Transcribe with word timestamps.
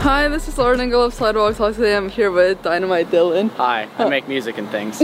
Hi, 0.00 0.28
this 0.28 0.48
is 0.48 0.56
Lauren 0.58 0.80
Engel 0.80 1.02
of 1.02 1.12
Sidewalk 1.14 1.56
Talk. 1.56 1.74
Today 1.74 1.94
I'm 1.96 2.08
here 2.08 2.30
with 2.30 2.62
Dynamite 2.62 3.10
Dylan. 3.10 3.50
Hi, 3.52 3.86
I 3.98 4.08
make 4.08 4.28
music 4.34 4.56
and 4.58 4.68
things. 4.70 5.02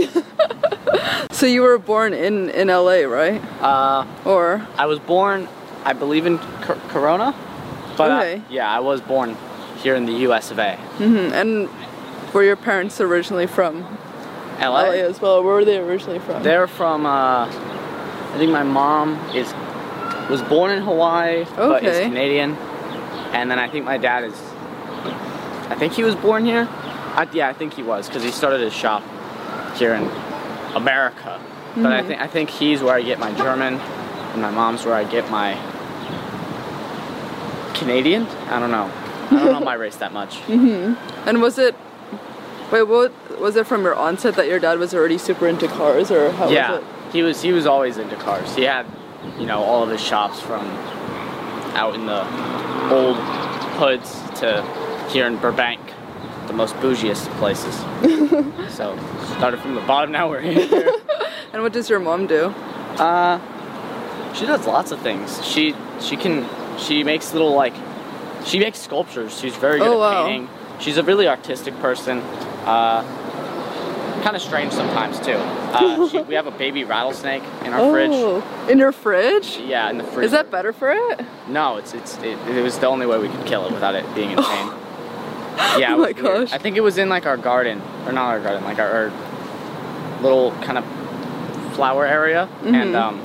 So 1.32 1.45
you 1.46 1.62
were 1.62 1.78
born 1.78 2.14
in, 2.14 2.48
in 2.50 2.69
LA, 2.69 3.02
right? 3.02 3.42
Uh, 3.60 4.06
Or 4.24 4.66
I 4.77 4.86
was 4.86 4.98
born, 4.98 5.48
I 5.84 5.92
believe 5.92 6.24
in 6.27 6.38
Cor- 6.38 6.77
Corona, 6.88 7.34
but 7.96 8.10
uh, 8.10 8.16
Okay. 8.16 8.42
yeah, 8.48 8.70
I 8.70 8.80
was 8.80 9.00
born 9.02 9.36
here 9.82 9.95
in 9.96 10.06
the 10.06 10.12
U.S. 10.28 10.50
of 10.50 10.59
A. 10.59 10.78
Mhm, 10.98 11.33
and 11.33 11.69
were 12.33 12.42
your 12.42 12.56
parents 12.56 13.00
originally 13.00 13.47
from 13.47 13.83
LA. 14.60 14.83
LA 14.84 14.91
as 14.92 15.20
well? 15.20 15.42
Where 15.44 15.55
were 15.55 15.64
they 15.64 15.78
originally 15.78 16.19
from? 16.20 16.42
They're 16.42 16.66
from. 16.66 17.05
Uh, 17.05 17.47
I 17.47 18.34
think 18.38 18.50
my 18.50 18.62
mom 18.62 19.16
is 19.34 19.52
was 20.30 20.42
born 20.42 20.70
in 20.70 20.83
Hawaii, 20.83 21.44
but 21.55 21.84
is 21.84 22.00
Canadian, 22.00 22.56
and 23.33 23.50
then 23.50 23.58
I 23.58 23.69
think 23.69 23.84
my 23.84 23.98
dad 23.98 24.24
is. 24.24 24.45
I 25.69 25.75
think 25.75 25.95
he 25.95 26.05
was 26.05 26.15
born 26.15 26.45
here. 26.45 26.69
I, 26.70 27.29
yeah, 27.33 27.48
I 27.48 27.52
think 27.52 27.75
he 27.75 27.83
was 27.83 28.09
because 28.09 28.23
he 28.23 28.30
started 28.30 28.61
his 28.61 28.73
shop 28.73 29.02
here 29.77 29.95
in 29.95 30.05
America. 30.75 31.41
But 31.75 31.87
I 31.87 31.98
mm-hmm. 31.98 32.09
think 32.09 32.20
I 32.20 32.27
think 32.27 32.51
he's 32.51 32.83
where 32.83 32.95
I 32.95 33.02
get 33.02 33.19
my 33.19 33.33
German, 33.34 33.75
and 33.75 34.42
my 34.42 34.50
mom's 34.50 34.84
where 34.84 34.95
I 34.95 35.05
get 35.05 35.31
my 35.31 35.55
Canadian. 37.75 38.27
I 38.48 38.61
don't 38.61 38.70
know. 38.70 38.91
I 39.31 39.45
don't 39.45 39.53
know 39.53 39.61
my 39.61 39.75
race 39.84 39.97
that 39.97 40.12
much. 40.12 40.36
Mm-hmm. 40.42 41.28
And 41.28 41.42
was 41.42 41.58
it? 41.58 41.75
Wait, 42.73 42.83
what 42.83 43.12
was 43.41 43.56
it 43.56 43.67
from 43.67 43.83
your 43.83 43.95
onset 43.95 44.34
that 44.36 44.48
your 44.48 44.58
dad 44.58 44.78
was 44.78 44.95
already 44.95 45.19
super 45.19 45.47
into 45.47 45.69
cars, 45.69 46.11
or 46.11 46.30
how 46.33 46.48
yeah, 46.48 46.73
was 46.73 46.80
it? 46.80 47.12
he 47.12 47.23
was 47.23 47.42
he 47.42 47.53
was 47.53 47.67
always 47.67 47.98
into 47.98 48.17
cars. 48.17 48.55
He 48.55 48.62
had, 48.62 48.86
you 49.39 49.47
know, 49.47 49.62
all 49.62 49.83
of 49.83 49.91
his 49.91 50.03
shops 50.03 50.41
from 50.41 50.67
out 51.77 51.95
in 51.95 52.06
the 52.06 52.23
old 52.91 53.17
hoods 53.77 54.12
to 54.41 54.62
here 55.08 55.26
in 55.26 55.36
Burbank, 55.38 55.80
the 56.46 56.52
most 56.52 56.74
bougiest 56.76 57.26
places. 57.38 57.74
so 58.74 58.96
started 59.36 59.60
from 59.60 59.74
the 59.74 59.80
bottom. 59.82 60.12
Now 60.12 60.28
we're 60.28 60.40
here. 60.40 60.90
And 61.52 61.62
what 61.62 61.72
does 61.72 61.88
your 61.88 62.00
mom 62.00 62.26
do? 62.26 62.46
Uh, 62.98 63.38
she 64.34 64.44
does 64.44 64.66
lots 64.66 64.90
of 64.90 65.00
things. 65.00 65.42
She 65.46 65.74
she 66.00 66.16
can 66.16 66.46
she 66.78 67.02
makes 67.02 67.32
little 67.32 67.54
like 67.54 67.72
she 68.44 68.58
makes 68.58 68.78
sculptures. 68.78 69.38
She's 69.40 69.56
very 69.56 69.78
good 69.78 69.88
Oh, 69.88 69.94
at 69.94 69.98
wow. 69.98 70.27
painting. 70.27 70.48
She's 70.80 70.98
a 70.98 71.02
really 71.02 71.27
artistic 71.28 71.74
person. 71.80 72.18
Uh, 72.66 73.02
kind 74.22 74.36
of 74.36 74.42
strange 74.42 74.72
sometimes 74.72 75.18
too. 75.20 75.32
Uh, 75.32 76.08
she, 76.10 76.20
we 76.22 76.34
have 76.34 76.46
a 76.46 76.50
baby 76.50 76.84
rattlesnake 76.84 77.44
in 77.64 77.72
our 77.72 77.90
fridge. 77.90 78.10
Oh, 78.12 78.66
in 78.68 78.78
your 78.78 78.92
fridge? 78.92 79.56
Yeah, 79.58 79.88
in 79.88 79.96
the 79.98 80.04
fridge. 80.04 80.27
Is 80.27 80.32
that 80.32 80.50
better 80.50 80.74
for 80.74 80.90
it? 80.92 81.24
No, 81.48 81.77
it's 81.78 81.94
it's 81.94 82.18
it, 82.18 82.36
it 82.48 82.62
was 82.62 82.78
the 82.78 82.86
only 82.88 83.06
way 83.06 83.18
we 83.18 83.28
could 83.28 83.46
kill 83.46 83.64
it 83.66 83.72
without 83.72 83.94
it 83.94 84.04
being 84.14 84.32
in 84.32 84.36
pain. 84.42 84.72
Yeah, 85.78 85.94
Oh 85.94 85.98
my 85.98 86.08
was 86.12 86.14
weird. 86.16 86.16
gosh. 86.48 86.52
I 86.52 86.58
think 86.58 86.76
it 86.76 86.80
was 86.82 86.98
in 86.98 87.08
like 87.08 87.26
our 87.26 87.36
garden, 87.36 87.80
or 88.06 88.12
not 88.12 88.28
our 88.28 88.40
garden, 88.40 88.64
like 88.64 88.78
our, 88.78 88.90
our 89.10 90.22
little 90.22 90.52
kind 90.62 90.78
of 90.78 90.84
flower 91.74 92.06
area, 92.06 92.48
Mm-hmm. 92.62 92.74
and 92.74 92.96
um, 92.96 93.20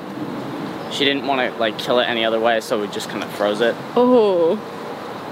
she 0.92 1.06
didn't 1.06 1.26
want 1.26 1.40
to 1.42 1.58
like 1.60 1.78
kill 1.80 2.00
it 2.00 2.06
any 2.06 2.26
other 2.26 2.40
way, 2.40 2.60
so 2.62 2.80
we 2.82 2.88
just 2.88 3.10
kind 3.10 3.24
of 3.24 3.32
froze 3.32 3.62
it. 3.62 3.76
Oh, 3.96 4.56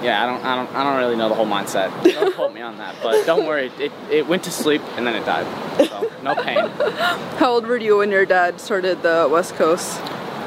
Yeah, 0.01 0.23
I 0.23 0.25
don't, 0.25 0.45
I 0.45 0.55
don't, 0.55 0.73
I 0.75 0.83
don't 0.85 0.97
really 0.97 1.17
know 1.17 1.27
the 1.27 1.35
whole 1.35 1.45
mindset. 1.45 1.91
Don't 2.03 2.33
quote 2.39 2.53
me 2.53 2.61
on 2.61 2.77
that, 2.77 2.95
but 3.03 3.25
don't 3.25 3.45
worry, 3.45 3.71
it, 3.79 3.91
it 4.09 4.27
went 4.27 4.43
to 4.45 4.51
sleep 4.51 4.81
and 4.95 5.05
then 5.05 5.15
it 5.15 5.25
died, 5.25 5.45
so 5.89 6.09
no 6.23 6.35
pain. 6.35 6.69
how 7.39 7.51
old 7.51 7.67
were 7.67 7.75
you 7.77 7.97
when 7.97 8.09
your 8.11 8.25
dad 8.25 8.61
started 8.61 9.01
the 9.03 9.27
West 9.29 9.55
Coast? 9.55 9.99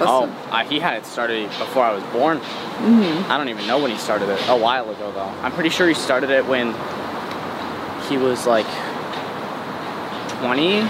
Oh, 0.08 0.26
West- 0.26 0.52
uh, 0.52 0.64
he 0.64 0.78
had 0.78 0.98
it 0.98 1.06
started 1.06 1.48
before 1.50 1.84
I 1.84 1.94
was 1.94 2.02
born. 2.12 2.38
Mm-hmm. 2.38 3.30
I 3.30 3.36
don't 3.38 3.48
even 3.48 3.66
know 3.66 3.78
when 3.80 3.90
he 3.90 3.98
started 3.98 4.28
it. 4.28 4.40
A 4.48 4.56
while 4.56 4.88
ago, 4.90 5.12
though. 5.12 5.32
I'm 5.42 5.52
pretty 5.52 5.70
sure 5.70 5.86
he 5.88 5.94
started 5.94 6.30
it 6.30 6.44
when 6.46 6.68
he 8.08 8.16
was 8.18 8.46
like 8.46 8.66
20. 10.40 10.80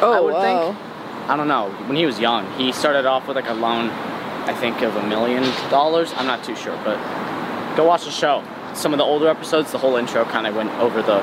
Oh 0.00 0.12
I 0.12 0.20
would 0.20 0.34
wow. 0.34 0.72
think. 0.72 1.30
I 1.30 1.36
don't 1.36 1.48
know. 1.48 1.70
When 1.86 1.96
he 1.96 2.06
was 2.06 2.18
young, 2.20 2.50
he 2.58 2.72
started 2.72 3.04
off 3.06 3.26
with 3.26 3.36
like 3.36 3.48
a 3.48 3.54
loan, 3.54 3.90
I 4.48 4.54
think 4.54 4.82
of 4.82 4.96
a 4.96 5.06
million 5.06 5.42
dollars. 5.70 6.12
I'm 6.16 6.26
not 6.26 6.44
too 6.44 6.56
sure, 6.56 6.78
but 6.84 6.96
go 7.76 7.84
watch 7.84 8.04
the 8.04 8.10
show. 8.10 8.42
Some 8.74 8.92
of 8.94 8.98
the 8.98 9.04
older 9.04 9.28
episodes, 9.28 9.72
the 9.72 9.78
whole 9.78 9.96
intro 9.96 10.24
kind 10.26 10.46
of 10.46 10.54
went 10.54 10.70
over 10.74 11.02
the 11.02 11.20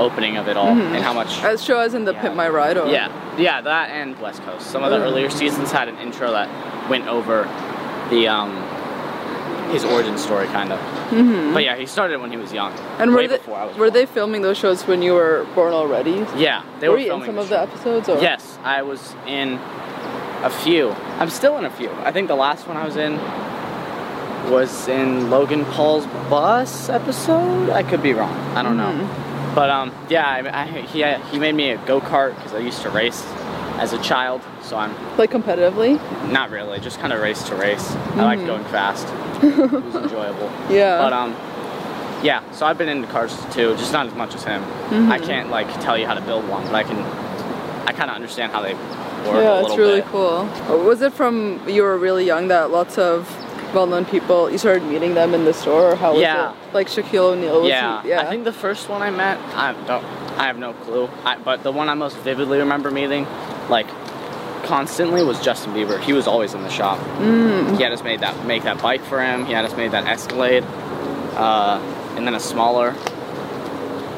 opening 0.00 0.36
of 0.36 0.48
it 0.48 0.56
all 0.56 0.68
and 0.68 1.02
how 1.04 1.12
much. 1.12 1.42
As 1.42 1.62
show 1.62 1.78
as 1.80 1.94
in 1.94 2.04
the 2.04 2.12
Yeah. 2.12 2.22
Pimp 2.22 2.34
My 2.34 2.48
Ride, 2.48 2.76
or 2.78 2.88
Yeah, 2.88 3.08
yeah, 3.38 3.60
that 3.60 3.90
and 3.90 4.18
West 4.20 4.42
Coast. 4.44 4.66
Some 4.70 4.82
of 4.82 4.90
the 4.90 4.96
Oh. 4.98 5.02
earlier 5.08 5.30
seasons 5.30 5.70
had 5.72 5.88
an 5.88 5.96
intro 5.98 6.30
that 6.32 6.48
went 6.88 7.06
over 7.06 7.46
the 8.10 8.26
um 8.28 8.52
his 9.72 9.84
origin 9.84 10.18
story, 10.18 10.46
kind 10.48 10.72
of. 10.72 10.80
Mm-hmm. 11.10 11.54
But 11.54 11.62
yeah, 11.62 11.76
he 11.76 11.86
started 11.86 12.20
when 12.20 12.32
he 12.32 12.36
was 12.36 12.52
young. 12.52 12.72
And 12.98 13.12
were 13.14 13.26
they 13.28 13.36
before 13.36 13.56
I 13.56 13.64
was. 13.66 13.76
were 13.76 13.84
born. 13.86 13.92
they 13.92 14.06
filming 14.06 14.42
those 14.42 14.58
shows 14.58 14.82
when 14.86 15.00
you 15.00 15.14
were 15.14 15.46
born 15.54 15.72
already? 15.72 16.26
Yeah, 16.36 16.64
they 16.80 16.88
were 16.88 16.94
were, 16.94 17.00
you 17.00 17.14
in 17.14 17.24
some 17.24 17.38
of 17.38 17.48
the 17.48 17.60
episodes? 17.60 18.08
Or? 18.08 18.18
Yes, 18.20 18.58
I 18.64 18.82
was 18.82 19.14
in 19.28 19.60
a 20.42 20.50
few. 20.50 20.90
I'm 21.20 21.30
still 21.30 21.56
in 21.58 21.64
a 21.66 21.70
few. 21.70 21.90
I 22.04 22.10
think 22.10 22.26
the 22.26 22.34
last 22.34 22.66
one 22.66 22.76
I 22.76 22.84
was 22.84 22.96
in 22.96 23.12
was 24.50 24.88
in 24.88 25.30
Logan 25.30 25.64
Paul's 25.66 26.06
bus 26.28 26.88
episode. 26.88 27.70
I 27.70 27.84
could 27.84 28.02
be 28.02 28.12
wrong. 28.12 28.34
I 28.56 28.62
don't 28.64 28.76
know. 28.76 28.90
But 29.54 29.70
um, 29.70 29.92
yeah, 30.08 30.26
I, 30.28 30.62
I, 30.62 30.66
he 30.82 31.02
he 31.32 31.38
made 31.38 31.54
me 31.54 31.70
a 31.70 31.76
go 31.86 32.00
kart 32.00 32.36
because 32.36 32.54
I 32.54 32.58
used 32.58 32.82
to 32.82 32.90
race 32.90 33.24
as 33.78 33.92
a 33.92 34.00
child. 34.02 34.42
So 34.62 34.76
I'm 34.76 34.94
Like 35.16 35.30
competitively? 35.30 35.98
not 36.30 36.50
really, 36.50 36.78
just 36.80 37.00
kind 37.00 37.12
of 37.12 37.20
race 37.20 37.42
to 37.48 37.56
race. 37.56 37.90
I 38.14 38.24
like 38.24 38.46
going 38.46 38.64
fast. 38.66 39.06
it 39.42 39.56
was 39.72 39.94
enjoyable. 39.96 40.50
Yeah. 40.70 40.98
But 40.98 41.12
um, 41.12 41.32
yeah. 42.22 42.48
So 42.52 42.66
I've 42.66 42.78
been 42.78 42.88
into 42.88 43.08
cars 43.08 43.34
too, 43.52 43.74
just 43.76 43.92
not 43.92 44.06
as 44.06 44.14
much 44.14 44.34
as 44.34 44.44
him. 44.44 44.62
Mm-hmm. 44.62 45.10
I 45.10 45.18
can't 45.18 45.50
like 45.50 45.68
tell 45.80 45.98
you 45.98 46.06
how 46.06 46.14
to 46.14 46.20
build 46.20 46.46
one, 46.48 46.64
but 46.66 46.74
I 46.74 46.84
can. 46.84 46.98
I 47.88 47.92
kind 47.92 48.08
of 48.10 48.14
understand 48.14 48.52
how 48.52 48.62
they 48.62 48.74
work 48.74 49.36
a 49.36 49.42
yeah, 49.42 49.60
it's 49.66 49.76
really 49.76 50.00
bit. 50.02 50.10
cool. 50.10 50.48
Was 50.84 51.00
it 51.02 51.12
from 51.12 51.60
you 51.68 51.82
were 51.82 51.98
really 51.98 52.24
young 52.24 52.46
that 52.48 52.70
lots 52.70 52.98
of 52.98 53.26
well-known 53.74 54.04
people 54.04 54.50
you 54.50 54.58
started 54.58 54.82
meeting 54.84 55.14
them 55.14 55.34
in 55.34 55.44
the 55.44 55.52
store, 55.54 55.92
or 55.92 55.96
how 55.96 56.12
was 56.12 56.22
Yeah. 56.22 56.50
it? 56.52 56.56
Like 56.74 56.88
Shaquille 56.88 57.32
O'Neal. 57.32 57.60
Was 57.62 57.68
Yeah, 57.68 58.02
yeah. 58.04 58.20
I 58.20 58.26
think 58.26 58.44
the 58.44 58.52
first 58.52 58.88
one 58.88 59.02
I 59.02 59.10
met, 59.10 59.38
I 59.54 59.72
don't, 59.86 60.04
I 60.38 60.46
have 60.46 60.58
no 60.58 60.72
clue. 60.72 61.08
I, 61.24 61.36
but 61.38 61.62
the 61.62 61.72
one 61.72 61.88
I 61.88 61.94
most 61.94 62.16
vividly 62.18 62.58
remember 62.58 62.90
meeting, 62.90 63.26
like 63.68 63.86
constantly, 64.64 65.22
was 65.22 65.40
Justin 65.40 65.72
Bieber. 65.72 66.00
He 66.00 66.12
was 66.12 66.26
always 66.26 66.54
in 66.54 66.62
the 66.62 66.70
shop. 66.70 66.98
Mm. 67.18 67.76
He 67.76 67.82
had 67.82 67.92
us 67.92 68.02
made 68.02 68.20
that 68.20 68.44
make 68.46 68.62
that 68.64 68.80
bike 68.82 69.02
for 69.02 69.22
him. 69.22 69.46
He 69.46 69.52
had 69.52 69.64
us 69.64 69.76
made 69.76 69.92
that 69.92 70.06
Escalade, 70.06 70.64
uh, 71.36 71.80
and 72.16 72.26
then 72.26 72.34
a 72.34 72.40
smaller 72.40 72.94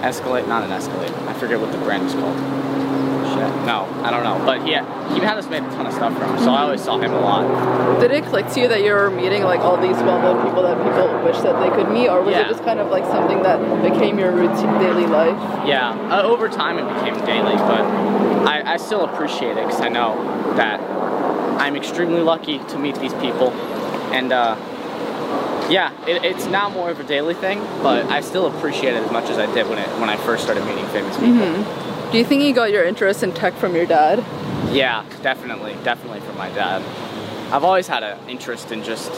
Escalade, 0.03 0.49
not 0.49 0.65
an 0.65 0.73
Escalade. 0.73 1.13
I 1.29 1.33
forget 1.35 1.61
what 1.61 1.71
the 1.73 1.79
brand 1.79 2.07
is 2.07 2.15
called. 2.15 2.37
No, 3.67 3.87
I 4.03 4.11
don't 4.11 4.25
know. 4.25 4.41
But 4.45 4.63
he 4.67 4.73
had, 4.73 4.85
he 5.13 5.21
had 5.21 5.37
us 5.39 5.49
made 5.49 5.63
a 5.63 5.71
ton 5.71 5.87
of 5.87 5.93
stuff 5.93 6.17
for 6.19 6.25
him, 6.25 6.39
so 6.39 6.51
I 6.51 6.63
always 6.63 6.81
saw 6.83 6.99
him 6.99 7.13
a 7.13 7.21
lot. 7.21 8.01
Did 8.01 8.11
it 8.11 8.25
click 8.27 8.49
to 8.49 8.61
you 8.61 8.69
that 8.69 8.83
you 8.83 8.93
were 8.93 9.11
meeting 9.11 9.43
like 9.45 9.61
all 9.61 9.77
these 9.77 9.97
well-known 9.97 10.45
people 10.47 10.63
that 10.63 10.77
people 10.79 11.23
wish 11.25 11.39
that 11.39 11.59
they 11.61 11.71
could 11.75 11.91
meet, 11.93 12.09
or 12.09 12.23
was 12.23 12.33
Yeah. 12.33 12.47
it 12.47 12.49
just 12.49 12.65
kind 12.65 12.79
of 12.81 12.91
like 12.91 13.05
something 13.07 13.43
that 13.43 13.59
became 13.83 14.19
your 14.19 14.33
routine 14.33 14.79
daily 14.79 15.07
life? 15.07 15.37
Yeah, 15.67 15.91
uh, 16.11 16.23
over 16.23 16.49
time 16.49 16.79
it 16.79 16.87
became 16.95 17.15
daily, 17.27 17.57
but 17.57 17.81
I, 18.47 18.75
I 18.75 18.77
still 18.77 19.05
appreciate 19.05 19.57
it 19.57 19.67
because 19.67 19.81
I 19.81 19.89
know 19.89 20.17
that 20.57 20.81
I'm 21.61 21.77
extremely 21.77 22.21
lucky 22.21 22.59
to 22.59 22.79
meet 22.79 22.97
these 22.97 23.15
people, 23.15 23.51
and 24.13 24.33
uh, 24.33 24.57
yeah, 25.71 25.93
it, 26.07 26.25
it's 26.25 26.47
now 26.47 26.69
more 26.69 26.91
of 26.91 26.99
a 27.01 27.05
daily 27.05 27.35
thing, 27.35 27.61
but 27.83 28.07
I 28.07 28.21
still 28.21 28.47
appreciate 28.47 28.95
it 28.95 29.03
as 29.05 29.11
much 29.13 29.31
as 29.31 29.39
I 29.39 29.47
did 29.55 29.69
when 29.69 29.79
it 29.79 29.89
when 30.01 30.11
I 30.11 30.17
first 30.17 30.43
started 30.43 30.65
meeting 30.67 30.87
famous 30.89 31.17
people. 31.17 31.92
Do 32.13 32.19
you 32.19 32.27
think 32.27 32.43
you 32.43 32.53
got 32.53 32.71
your 32.71 32.85
interest 32.85 33.23
in 33.23 33.33
tech 33.33 33.55
from 33.55 33.75
your 33.75 33.87
dad? 33.87 34.19
Yeah, 34.71 35.03
definitely, 35.23 35.75
definitely 35.83 36.21
from 36.21 36.37
my 36.37 36.51
dad. 36.51 36.83
I've 37.51 37.65
always 37.65 37.89
had 37.89 38.03
an 38.03 38.29
interest 38.29 38.71
in 38.71 38.83
just. 38.83 39.11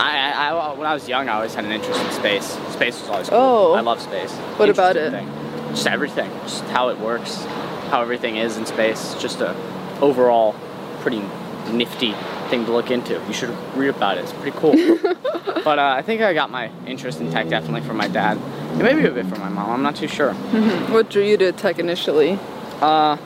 I, 0.00 0.32
I, 0.34 0.48
I 0.48 0.72
when 0.72 0.86
I 0.86 0.94
was 0.94 1.10
young, 1.10 1.28
I 1.28 1.34
always 1.34 1.54
had 1.54 1.66
an 1.66 1.72
interest 1.72 2.00
in 2.00 2.10
space. 2.12 2.46
Space 2.72 2.98
was 3.00 3.10
always 3.10 3.28
cool. 3.28 3.38
Oh. 3.38 3.72
I 3.74 3.82
love 3.82 4.00
space. 4.00 4.32
What 4.56 4.70
about 4.70 4.96
it? 4.96 5.10
thing. 5.10 5.28
Just 5.74 5.86
everything. 5.86 6.30
Just 6.44 6.64
how 6.64 6.88
it 6.88 6.98
works, 6.98 7.44
how 7.90 8.00
everything 8.00 8.36
is 8.36 8.56
in 8.56 8.64
space. 8.64 9.14
Just 9.20 9.42
a 9.42 9.54
overall 10.00 10.54
pretty 11.00 11.22
nifty 11.70 12.14
thing 12.48 12.64
to 12.64 12.72
look 12.72 12.90
into. 12.90 13.22
You 13.26 13.34
should 13.34 13.50
read 13.76 13.90
about 13.90 14.16
it. 14.16 14.22
It's 14.22 14.32
pretty 14.32 14.56
cool. 14.56 14.72
but 15.64 15.78
uh, 15.78 15.94
I 15.98 16.00
think 16.00 16.22
I 16.22 16.32
got 16.32 16.50
my 16.50 16.70
interest 16.86 17.20
in 17.20 17.30
tech 17.30 17.50
definitely 17.50 17.82
from 17.82 17.98
my 17.98 18.08
dad. 18.08 18.38
Maybe 18.76 19.04
a 19.06 19.10
bit 19.10 19.26
from 19.26 19.40
my 19.40 19.48
mom. 19.48 19.70
I'm 19.70 19.82
not 19.82 19.96
too 19.96 20.08
sure. 20.08 20.32
What 20.92 21.08
drew 21.10 21.22
you 21.22 21.36
to 21.38 21.52
tech 21.52 21.78
initially? 21.78 22.38
Uh, 22.80 23.16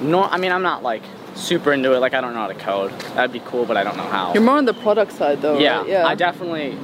no, 0.00 0.24
I 0.24 0.36
mean 0.38 0.52
I'm 0.52 0.62
not 0.62 0.82
like 0.82 1.02
super 1.34 1.72
into 1.72 1.92
it. 1.94 1.98
Like 2.00 2.14
I 2.14 2.20
don't 2.20 2.34
know 2.34 2.40
how 2.40 2.48
to 2.48 2.54
code. 2.54 2.90
That'd 3.14 3.32
be 3.32 3.40
cool, 3.40 3.64
but 3.64 3.76
I 3.76 3.84
don't 3.84 3.96
know 3.96 4.04
how. 4.04 4.32
You're 4.34 4.42
more 4.42 4.56
on 4.56 4.64
the 4.64 4.74
product 4.74 5.12
side 5.12 5.40
though, 5.42 5.58
yeah, 5.58 5.78
right? 5.78 5.88
Yeah. 5.88 6.06
I 6.06 6.14
definitely 6.14 6.76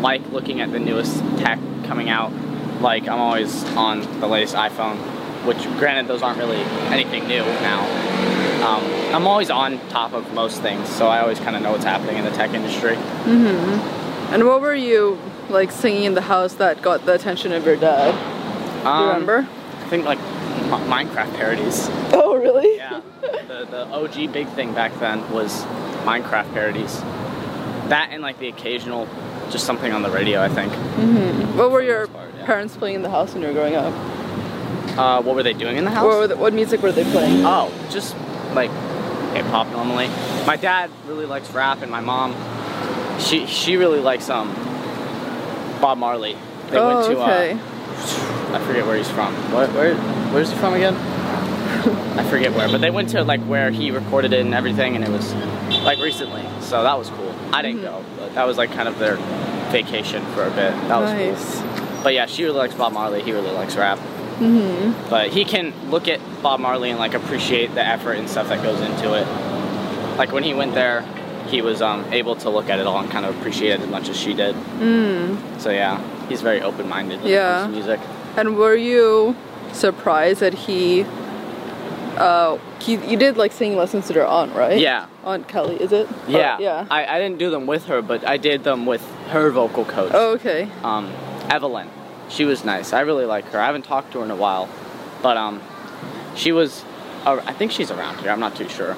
like 0.00 0.22
looking 0.32 0.60
at 0.60 0.72
the 0.72 0.78
newest 0.78 1.18
tech 1.38 1.58
coming 1.84 2.08
out. 2.10 2.32
Like 2.80 3.08
I'm 3.08 3.18
always 3.20 3.64
on 3.76 4.00
the 4.20 4.26
latest 4.26 4.54
iPhone, 4.54 4.96
which 5.46 5.62
granted 5.78 6.06
those 6.08 6.22
aren't 6.22 6.38
really 6.38 6.60
anything 6.92 7.26
new 7.26 7.42
now. 7.62 7.80
Um, 8.66 8.82
I'm 9.14 9.26
always 9.26 9.50
on 9.50 9.78
top 9.88 10.12
of 10.14 10.32
most 10.32 10.62
things, 10.62 10.88
so 10.88 11.06
I 11.08 11.20
always 11.20 11.38
kind 11.38 11.54
of 11.56 11.62
know 11.62 11.72
what's 11.72 11.84
happening 11.84 12.16
in 12.16 12.24
the 12.24 12.30
tech 12.30 12.54
industry. 12.54 12.96
Mhm. 13.24 13.78
And 14.32 14.46
what 14.46 14.60
were 14.62 14.74
you 14.74 15.18
like 15.50 15.70
singing 15.70 16.04
in 16.04 16.14
the 16.14 16.20
house 16.22 16.54
that 16.54 16.82
got 16.82 17.04
the 17.06 17.14
attention 17.14 17.52
of 17.52 17.64
your 17.66 17.76
dad? 17.76 18.12
Do 18.12 18.88
you 18.88 18.90
Um, 18.90 19.08
remember? 19.08 19.48
I 19.82 19.88
think 19.88 20.04
like 20.04 20.18
Mi- 20.18 21.04
Minecraft 21.06 21.34
parodies. 21.36 21.88
Oh, 22.12 22.36
really? 22.36 22.76
Yeah, 22.76 23.00
the 23.48 23.66
the 23.70 23.86
OG 23.92 24.32
big 24.32 24.48
thing 24.48 24.72
back 24.74 24.98
then 25.00 25.28
was 25.32 25.64
Minecraft 26.04 26.52
parodies. 26.52 27.00
That 27.88 28.08
and 28.12 28.22
like 28.22 28.38
the 28.38 28.48
occasional, 28.48 29.06
just 29.50 29.66
something 29.66 29.92
on 29.92 30.02
the 30.02 30.10
radio. 30.10 30.40
I 30.42 30.48
think. 30.48 30.72
What 31.56 31.70
were 31.70 31.82
your 31.82 32.06
part, 32.06 32.30
yeah. 32.36 32.46
parents 32.46 32.76
playing 32.76 32.96
in 32.96 33.02
the 33.02 33.10
house 33.10 33.32
when 33.32 33.42
you 33.42 33.48
were 33.48 33.54
growing 33.54 33.74
up? 33.76 33.92
Uh, 34.98 35.20
what 35.22 35.34
were 35.34 35.42
they 35.42 35.52
doing 35.52 35.76
in 35.76 35.84
the 35.84 35.90
house? 35.90 36.04
What, 36.04 36.26
the, 36.28 36.36
what 36.36 36.52
music 36.54 36.80
were 36.82 36.92
they 36.92 37.04
playing? 37.10 37.44
Oh, 37.44 37.70
just 37.90 38.14
like 38.54 38.70
hip 39.34 39.44
hop 39.46 39.66
normally. 39.72 40.08
My 40.46 40.56
dad 40.56 40.90
really 41.06 41.26
likes 41.26 41.50
rap, 41.50 41.82
and 41.82 41.90
my 41.90 42.00
mom, 42.00 42.34
she 43.18 43.46
she 43.46 43.76
really 43.76 44.00
likes 44.00 44.30
um 44.30 44.48
Bob 45.84 45.98
Marley. 45.98 46.34
They 46.70 46.78
oh, 46.78 46.96
went 46.96 47.12
to 47.12 47.22
okay. 47.22 47.52
uh, 47.52 48.56
I 48.56 48.64
forget 48.66 48.86
where 48.86 48.96
he's 48.96 49.10
from. 49.10 49.34
What 49.52 49.70
where 49.74 49.94
where's 50.32 50.50
he 50.50 50.56
from 50.56 50.72
again? 50.72 50.94
I 52.18 52.24
forget 52.30 52.54
where, 52.54 52.70
but 52.70 52.80
they 52.80 52.90
went 52.90 53.10
to 53.10 53.22
like 53.22 53.42
where 53.42 53.70
he 53.70 53.90
recorded 53.90 54.32
it 54.32 54.40
and 54.40 54.54
everything, 54.54 54.96
and 54.96 55.04
it 55.04 55.10
was 55.10 55.34
like 55.84 55.98
recently, 55.98 56.42
so 56.62 56.82
that 56.82 56.98
was 56.98 57.10
cool. 57.10 57.34
I 57.52 57.60
didn't 57.60 57.82
Mm-hmm. 57.82 58.02
go, 58.02 58.16
but 58.16 58.34
that 58.34 58.46
was 58.46 58.56
like 58.56 58.72
kind 58.72 58.88
of 58.88 58.98
their 58.98 59.16
vacation 59.70 60.24
for 60.32 60.44
a 60.44 60.50
bit. 60.52 60.72
That 60.88 60.98
was 61.02 61.12
nice. 61.12 61.60
cool. 61.60 62.02
But 62.02 62.14
yeah, 62.14 62.24
she 62.24 62.44
really 62.44 62.56
likes 62.56 62.74
Bob 62.74 62.94
Marley. 62.94 63.20
He 63.20 63.32
really 63.32 63.50
likes 63.50 63.76
rap. 63.76 63.98
Mm-hmm. 63.98 65.10
But 65.10 65.32
he 65.32 65.44
can 65.44 65.74
look 65.90 66.08
at 66.08 66.18
Bob 66.42 66.60
Marley 66.60 66.88
and 66.88 66.98
like 66.98 67.12
appreciate 67.12 67.74
the 67.74 67.86
effort 67.86 68.14
and 68.14 68.30
stuff 68.30 68.48
that 68.48 68.62
goes 68.62 68.80
into 68.80 69.12
it. 69.12 69.26
Like 70.16 70.32
when 70.32 70.44
he 70.44 70.54
went 70.54 70.72
there, 70.72 71.02
he 71.48 71.62
was 71.62 71.82
um, 71.82 72.04
able 72.12 72.36
to 72.36 72.50
look 72.50 72.68
at 72.70 72.78
it 72.78 72.86
all 72.86 72.98
and 73.00 73.10
kind 73.10 73.24
of 73.26 73.36
appreciate 73.38 73.72
it 73.72 73.80
as 73.80 73.88
much 73.88 74.08
as 74.08 74.16
she 74.18 74.32
did. 74.34 74.54
Mm. 74.54 75.60
So 75.60 75.70
yeah, 75.70 76.00
he's 76.28 76.40
very 76.42 76.60
open-minded 76.62 77.20
when 77.22 77.30
Yeah. 77.32 77.58
it 77.58 77.62
comes 77.62 77.76
to 77.76 77.82
music. 77.94 78.00
And 78.36 78.56
were 78.56 78.74
you 78.74 79.36
surprised 79.72 80.40
that 80.40 80.54
he, 80.54 81.04
uh, 82.16 82.58
he, 82.80 82.94
you 83.10 83.16
did 83.16 83.36
like 83.36 83.52
singing 83.52 83.76
lessons 83.78 84.06
to 84.08 84.14
your 84.14 84.26
aunt, 84.26 84.54
right? 84.54 84.78
Yeah. 84.78 85.06
Aunt 85.24 85.46
Kelly, 85.48 85.76
is 85.76 85.92
it? 85.92 86.08
Or- 86.10 86.14
Yeah, 86.30 86.58
yeah. 86.58 86.86
I, 86.90 87.06
I 87.06 87.18
didn't 87.18 87.38
do 87.38 87.50
them 87.50 87.66
with 87.66 87.86
her, 87.86 88.02
but 88.02 88.26
I 88.26 88.36
did 88.36 88.64
them 88.64 88.86
with 88.86 89.02
her 89.30 89.50
vocal 89.50 89.84
coach, 89.84 90.12
oh, 90.14 90.32
okay. 90.34 90.68
um, 90.82 91.10
Evelyn. 91.50 91.88
She 92.28 92.44
was 92.44 92.64
nice. 92.64 92.92
I 92.92 93.00
really 93.00 93.26
like 93.26 93.44
her. 93.46 93.60
I 93.60 93.66
haven't 93.66 93.82
talked 93.84 94.12
to 94.12 94.18
her 94.18 94.24
in 94.24 94.30
a 94.30 94.36
while, 94.36 94.68
but 95.22 95.36
um, 95.36 95.60
she 96.34 96.52
was. 96.52 96.84
Uh, 97.24 97.40
I 97.46 97.52
think 97.52 97.70
she's 97.72 97.90
around 97.90 98.18
here. 98.20 98.30
I'm 98.30 98.40
not 98.40 98.56
too 98.56 98.68
sure, 98.68 98.96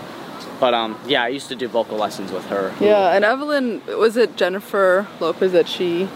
but 0.60 0.74
um, 0.74 0.98
yeah, 1.06 1.22
I 1.22 1.28
used 1.28 1.48
to 1.48 1.54
do 1.56 1.68
vocal 1.68 1.96
lessons 1.98 2.32
with 2.32 2.44
her. 2.46 2.72
Yeah, 2.80 3.12
and 3.14 3.24
Evelyn, 3.24 3.82
was 3.86 4.16
it 4.16 4.36
Jennifer 4.36 5.06
Lopez 5.20 5.52
that 5.52 5.68
she? 5.68 6.08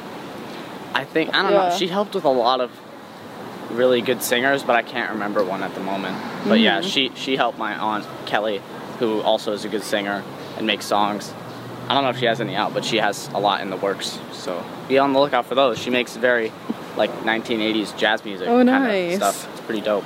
I 0.95 1.05
think 1.05 1.35
I 1.35 1.43
don't 1.43 1.53
Yeah. 1.53 1.69
know. 1.69 1.77
She 1.77 1.89
helped 1.89 2.15
with 2.15 2.25
a 2.25 2.29
lot 2.31 2.61
of 2.61 2.71
really 3.71 4.01
good 4.01 4.23
singers, 4.23 4.63
but 4.63 4.75
I 4.77 4.83
can't 4.83 5.11
remember 5.13 5.45
one 5.45 5.63
at 5.63 5.75
the 5.75 5.81
moment. 5.81 6.17
But 6.47 6.59
yeah, 6.61 6.81
Mm-hmm. 6.81 6.89
she 6.89 7.13
she 7.15 7.37
helped 7.37 7.59
my 7.59 7.77
aunt 7.77 8.07
Kelly, 8.27 8.61
who 8.99 9.21
also 9.21 9.53
is 9.53 9.65
a 9.65 9.69
good 9.69 9.83
singer 9.85 10.23
and 10.57 10.67
makes 10.67 10.87
songs. 10.87 11.33
I 11.89 11.95
don't 11.95 12.05
know 12.05 12.11
if 12.11 12.19
she 12.19 12.27
has 12.27 12.41
any 12.41 12.55
out, 12.55 12.73
but 12.75 12.85
she 12.85 12.99
has 12.99 13.29
a 13.35 13.41
lot 13.41 13.61
in 13.63 13.71
the 13.71 13.77
works. 13.77 14.19
So 14.33 14.65
be 14.89 14.99
on 14.99 15.13
the 15.13 15.21
lookout 15.21 15.47
for 15.47 15.55
those. 15.57 15.79
She 15.79 15.91
makes 15.91 16.17
very 16.17 16.53
like 16.97 17.11
1980s 17.25 17.97
jazz 17.97 18.25
music. 18.25 18.49
Oh, 18.49 18.63
nice. 18.63 19.17
stuff. 19.17 19.49
It's 19.53 19.61
pretty 19.63 19.81
dope. 19.81 20.05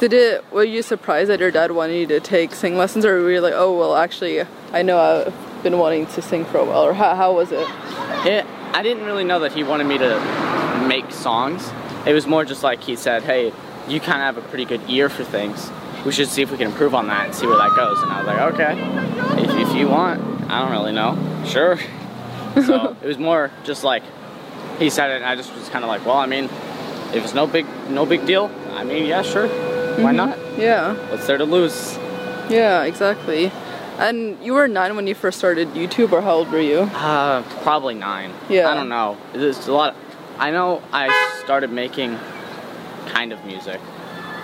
Did 0.00 0.14
it? 0.14 0.50
Were 0.50 0.64
you 0.64 0.80
surprised 0.80 1.28
that 1.28 1.40
your 1.40 1.50
dad 1.50 1.72
wanted 1.72 1.98
you 1.98 2.06
to 2.06 2.20
take 2.20 2.54
sing 2.54 2.78
lessons, 2.78 3.04
or 3.04 3.20
were 3.20 3.30
you 3.30 3.42
like, 3.42 3.52
oh 3.54 3.78
well, 3.78 3.96
actually, 3.96 4.40
I 4.72 4.80
know 4.80 4.98
I've 4.98 5.62
been 5.62 5.76
wanting 5.76 6.06
to 6.06 6.22
sing 6.22 6.46
for 6.46 6.56
a 6.56 6.64
while, 6.64 6.86
or 6.86 6.94
how, 6.94 7.14
how 7.14 7.34
was 7.34 7.52
it? 7.52 7.68
It, 8.26 8.46
I 8.72 8.82
didn't 8.82 9.04
really 9.04 9.24
know 9.24 9.40
that 9.40 9.52
he 9.52 9.62
wanted 9.62 9.84
me 9.84 9.98
to 9.98 10.84
make 10.88 11.12
songs. 11.12 11.70
It 12.06 12.14
was 12.14 12.26
more 12.26 12.46
just 12.46 12.62
like 12.62 12.82
he 12.82 12.96
said, 12.96 13.24
"Hey, 13.24 13.52
you 13.88 14.00
kind 14.00 14.22
of 14.22 14.34
have 14.34 14.38
a 14.38 14.48
pretty 14.48 14.64
good 14.64 14.80
ear 14.88 15.10
for 15.10 15.22
things. 15.22 15.70
We 16.06 16.12
should 16.12 16.28
see 16.28 16.40
if 16.40 16.50
we 16.50 16.56
can 16.56 16.68
improve 16.68 16.94
on 16.94 17.08
that 17.08 17.26
and 17.26 17.34
see 17.34 17.46
where 17.46 17.58
that 17.58 17.76
goes." 17.76 18.00
And 18.00 18.10
I 18.10 18.18
was 18.20 18.26
like, 18.26 18.54
"Okay, 18.54 19.42
if, 19.44 19.68
if 19.68 19.76
you 19.76 19.86
want." 19.86 20.22
I 20.50 20.62
don't 20.62 20.70
really 20.70 20.92
know. 20.92 21.44
Sure. 21.44 21.76
so 22.64 22.96
it 23.02 23.06
was 23.06 23.18
more 23.18 23.50
just 23.64 23.84
like 23.84 24.02
he 24.78 24.88
said 24.88 25.10
it, 25.10 25.16
and 25.16 25.26
I 25.26 25.36
just 25.36 25.54
was 25.54 25.68
kind 25.68 25.84
of 25.84 25.88
like, 25.88 26.06
"Well, 26.06 26.16
I 26.16 26.24
mean, 26.24 26.44
if 27.12 27.22
it's 27.22 27.34
no 27.34 27.46
big 27.46 27.66
no 27.90 28.06
big 28.06 28.24
deal, 28.24 28.50
I 28.70 28.82
mean, 28.82 29.04
yeah, 29.04 29.20
sure. 29.20 29.69
Why 29.98 30.12
not? 30.12 30.38
Yeah, 30.58 30.94
What's 31.10 31.26
there 31.26 31.38
to 31.38 31.44
lose?" 31.44 31.98
yeah, 32.48 32.82
exactly. 32.84 33.50
And 33.98 34.38
you 34.42 34.54
were 34.54 34.66
nine 34.66 34.96
when 34.96 35.06
you 35.06 35.14
first 35.14 35.38
started 35.38 35.68
YouTube, 35.74 36.12
or 36.12 36.22
how 36.22 36.32
old 36.36 36.50
were 36.50 36.60
you? 36.60 36.80
Uh, 36.80 37.42
probably 37.62 37.94
nine. 37.94 38.32
Yeah. 38.48 38.70
I 38.70 38.74
don't 38.74 38.88
know. 38.88 39.16
It's 39.34 39.66
a 39.68 39.72
lot. 39.72 39.94
I 40.38 40.50
know 40.50 40.80
I 40.92 41.10
started 41.44 41.70
making 41.70 42.18
kind 43.08 43.32
of 43.32 43.44
music 43.44 43.78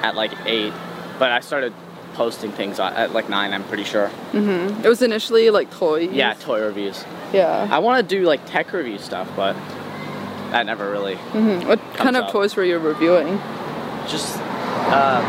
at 0.02 0.14
like 0.14 0.32
eight, 0.44 0.74
but 1.18 1.30
I 1.32 1.40
started 1.40 1.72
posting 2.14 2.52
things 2.52 2.78
at 2.78 2.92
at, 2.94 3.12
like 3.12 3.28
nine. 3.30 3.54
I'm 3.54 3.64
pretty 3.64 3.84
sure. 3.84 4.10
Mhm. 4.32 4.84
It 4.84 4.88
was 4.88 5.00
initially 5.00 5.48
like 5.50 5.70
toys. 5.70 6.10
Yeah, 6.12 6.34
toy 6.34 6.60
reviews. 6.60 7.02
Yeah. 7.32 7.66
I 7.70 7.78
want 7.78 8.06
to 8.06 8.16
do 8.16 8.24
like 8.26 8.44
tech 8.46 8.72
review 8.74 8.98
stuff, 8.98 9.26
but 9.36 9.56
that 10.50 10.66
never 10.66 10.90
really. 10.90 11.16
Mhm. 11.32 11.66
What 11.66 11.80
kind 11.94 12.16
of 12.16 12.24
up. 12.24 12.30
toys 12.30 12.54
were 12.56 12.64
you 12.64 12.78
reviewing? 12.78 13.40
Just, 14.06 14.38
uh, 14.88 15.22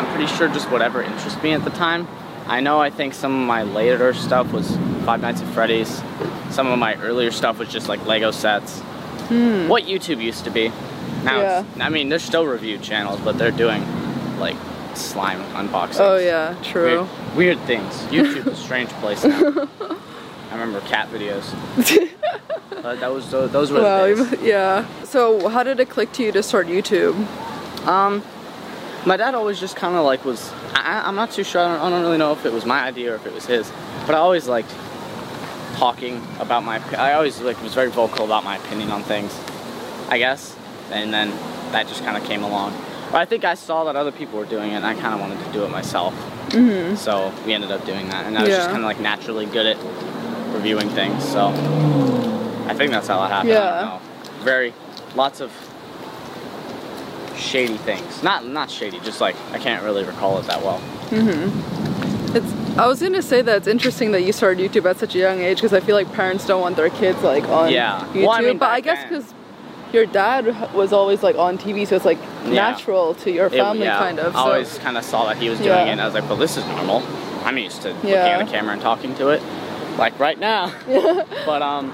I'm 0.00 0.06
pretty 0.16 0.32
sure 0.34 0.48
just 0.48 0.70
whatever 0.70 1.02
interests 1.02 1.42
me 1.42 1.52
at 1.52 1.64
the 1.64 1.70
time. 1.70 2.06
I 2.46 2.60
know. 2.60 2.80
I 2.80 2.90
think 2.90 3.14
some 3.14 3.40
of 3.40 3.46
my 3.46 3.62
later 3.62 4.12
stuff 4.14 4.52
was 4.52 4.76
Five 5.04 5.20
Nights 5.20 5.40
at 5.40 5.48
Freddy's. 5.54 6.02
Some 6.50 6.66
of 6.66 6.78
my 6.78 6.94
earlier 6.96 7.30
stuff 7.30 7.58
was 7.58 7.68
just 7.68 7.88
like 7.88 8.04
Lego 8.06 8.30
sets. 8.30 8.80
What 8.80 9.84
YouTube 9.84 10.22
used 10.22 10.44
to 10.44 10.50
be. 10.50 10.68
Now, 11.24 11.60
it's, 11.60 11.80
I 11.80 11.88
mean, 11.88 12.10
there's 12.10 12.22
still 12.22 12.44
review 12.46 12.76
channels, 12.78 13.18
but 13.20 13.38
they're 13.38 13.50
doing 13.50 13.82
like 14.38 14.56
slime 14.94 15.40
unboxings. 15.54 16.00
Oh 16.00 16.18
yeah, 16.18 16.54
true. 16.62 17.08
Weird, 17.34 17.36
weird 17.36 17.58
things. 17.60 17.94
YouTube 18.10 18.46
is 18.46 18.46
a 18.46 18.56
strange 18.56 18.90
place 19.00 19.24
now. 19.24 19.68
I 20.50 20.52
remember 20.52 20.80
cat 20.82 21.08
videos. 21.10 21.50
but 22.82 23.00
that 23.00 23.10
was 23.12 23.30
those, 23.30 23.50
those 23.50 23.70
were 23.72 23.80
Wow. 23.82 24.06
the 24.14 24.24
days. 24.36 24.40
Yeah. 24.42 24.86
So 25.04 25.48
how 25.48 25.62
did 25.62 25.80
it 25.80 25.88
click 25.88 26.12
to 26.12 26.22
you 26.22 26.32
to 26.32 26.42
start 26.42 26.66
YouTube? 26.66 27.14
Um, 27.86 28.22
my 29.06 29.16
dad 29.16 29.34
always 29.34 29.60
just 29.60 29.76
kind 29.76 29.96
of 29.96 30.04
like 30.04 30.24
was. 30.24 30.52
I, 30.74 31.02
I'm 31.06 31.14
not 31.14 31.30
too 31.30 31.44
sure. 31.44 31.60
I 31.62 31.68
don't, 31.68 31.80
I 31.80 31.90
don't 31.90 32.02
really 32.02 32.18
know 32.18 32.32
if 32.32 32.44
it 32.46 32.52
was 32.52 32.64
my 32.64 32.82
idea 32.82 33.12
or 33.12 33.16
if 33.16 33.26
it 33.26 33.32
was 33.32 33.46
his. 33.46 33.70
But 34.06 34.14
I 34.14 34.18
always 34.18 34.48
liked 34.48 34.74
talking 35.76 36.22
about 36.40 36.64
my. 36.64 36.78
I 36.96 37.14
always 37.14 37.40
like 37.40 37.60
was 37.62 37.74
very 37.74 37.90
vocal 37.90 38.24
about 38.24 38.44
my 38.44 38.56
opinion 38.56 38.90
on 38.90 39.02
things. 39.02 39.38
I 40.08 40.18
guess, 40.18 40.54
and 40.90 41.12
then 41.12 41.30
that 41.72 41.88
just 41.88 42.04
kind 42.04 42.16
of 42.16 42.24
came 42.24 42.42
along. 42.42 42.72
But 43.10 43.18
I 43.20 43.24
think 43.24 43.44
I 43.44 43.54
saw 43.54 43.84
that 43.84 43.96
other 43.96 44.12
people 44.12 44.38
were 44.38 44.44
doing 44.44 44.72
it, 44.72 44.74
and 44.74 44.86
I 44.86 44.94
kind 44.94 45.14
of 45.14 45.20
wanted 45.20 45.42
to 45.44 45.52
do 45.52 45.64
it 45.64 45.70
myself. 45.70 46.14
Mm-hmm. 46.50 46.96
So 46.96 47.32
we 47.46 47.54
ended 47.54 47.70
up 47.70 47.84
doing 47.86 48.08
that, 48.10 48.26
and 48.26 48.36
I 48.36 48.42
was 48.42 48.50
just 48.50 48.68
kind 48.68 48.78
of 48.82 48.84
like 48.84 49.00
naturally 49.00 49.46
good 49.46 49.66
at 49.66 49.78
reviewing 50.54 50.88
things. 50.90 51.24
So 51.24 51.48
I 52.68 52.74
think 52.74 52.90
that's 52.90 53.08
how 53.08 53.20
that 53.20 53.30
happened. 53.30 53.52
I 53.52 53.54
Yeah. 53.54 53.80
don't 53.80 54.34
know. 54.38 54.44
Very 54.44 54.74
lots 55.14 55.40
of 55.40 55.50
shady 57.36 57.76
things. 57.78 58.22
Not 58.22 58.46
not 58.46 58.70
shady, 58.70 59.00
just 59.00 59.20
like 59.20 59.36
I 59.52 59.58
can't 59.58 59.82
really 59.82 60.04
recall 60.04 60.38
it 60.38 60.46
that 60.46 60.62
well. 60.62 60.80
Mhm. 61.10 62.34
It's. 62.34 62.52
I 62.78 62.86
was 62.86 63.00
gonna 63.00 63.22
say 63.22 63.42
that 63.42 63.56
it's 63.58 63.68
interesting 63.68 64.12
that 64.12 64.22
you 64.22 64.32
started 64.32 64.70
YouTube 64.70 64.88
at 64.88 64.98
such 64.98 65.14
a 65.14 65.18
young 65.18 65.40
age 65.40 65.58
because 65.58 65.72
I 65.72 65.80
feel 65.80 65.94
like 65.94 66.12
parents 66.12 66.46
don't 66.46 66.60
want 66.60 66.76
their 66.76 66.90
kids 66.90 67.22
like 67.22 67.48
on 67.48 67.70
Yeah. 67.70 68.00
YouTube. 68.12 68.22
Well, 68.22 68.30
I 68.32 68.40
mean, 68.40 68.58
but 68.58 68.70
I 68.70 68.80
guess 68.80 69.02
because 69.08 69.32
your 69.92 70.06
dad 70.06 70.72
was 70.74 70.92
always 70.92 71.22
like 71.22 71.36
on 71.36 71.56
TV, 71.58 71.86
so 71.86 71.94
it's 71.94 72.04
like 72.04 72.18
Yeah. 72.44 72.54
natural 72.70 73.14
to 73.14 73.30
your 73.30 73.46
It- 73.46 73.52
family, 73.52 73.84
yeah, 73.84 73.98
kind 73.98 74.18
of. 74.18 74.34
I 74.34 74.40
always 74.40 74.78
kind 74.78 74.98
of 74.98 75.04
saw 75.04 75.26
that 75.26 75.36
he 75.36 75.48
was 75.48 75.58
doing 75.58 75.70
Yeah. 75.70 75.84
it, 75.86 75.90
and 75.90 76.00
I 76.00 76.04
was 76.06 76.14
like, 76.14 76.28
well, 76.28 76.36
this 76.38 76.56
is 76.56 76.64
normal. 76.66 77.02
I'm 77.44 77.56
used 77.58 77.82
to 77.82 77.88
looking 77.90 78.10
at 78.14 78.44
the 78.44 78.50
camera 78.50 78.72
and 78.72 78.82
talking 78.82 79.14
to 79.16 79.28
it, 79.28 79.40
like 79.98 80.18
right 80.18 80.38
now. 80.40 80.72
but 81.46 81.62
um, 81.62 81.92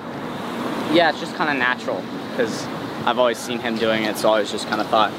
yeah, 0.94 1.10
it's 1.10 1.20
just 1.20 1.34
kind 1.36 1.50
of 1.50 1.56
natural 1.56 2.00
because 2.30 2.66
I've 3.04 3.18
always 3.18 3.36
seen 3.36 3.58
him 3.58 3.76
doing 3.76 4.04
it, 4.04 4.16
so 4.16 4.28
I 4.28 4.32
always 4.32 4.50
just 4.50 4.66
kind 4.68 4.80
of 4.80 4.86
thought, 4.88 5.10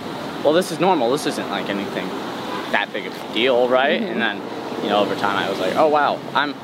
well, 0.43 0.53
this 0.53 0.71
is 0.71 0.79
normal. 0.79 1.11
This 1.11 1.25
isn't 1.25 1.49
like 1.49 1.69
anything 1.69 2.07
that 2.71 2.89
big 2.93 3.05
of 3.05 3.13
a 3.15 3.33
deal, 3.33 3.67
right? 3.69 3.99
Mm-hmm. 4.01 4.11
And 4.13 4.21
then, 4.21 4.83
you 4.83 4.89
know, 4.89 4.99
over 4.99 5.15
time, 5.15 5.37
I 5.37 5.49
was 5.49 5.59
like, 5.59 5.75
oh 5.75 5.87
wow, 5.87 6.19
I'm 6.33 6.55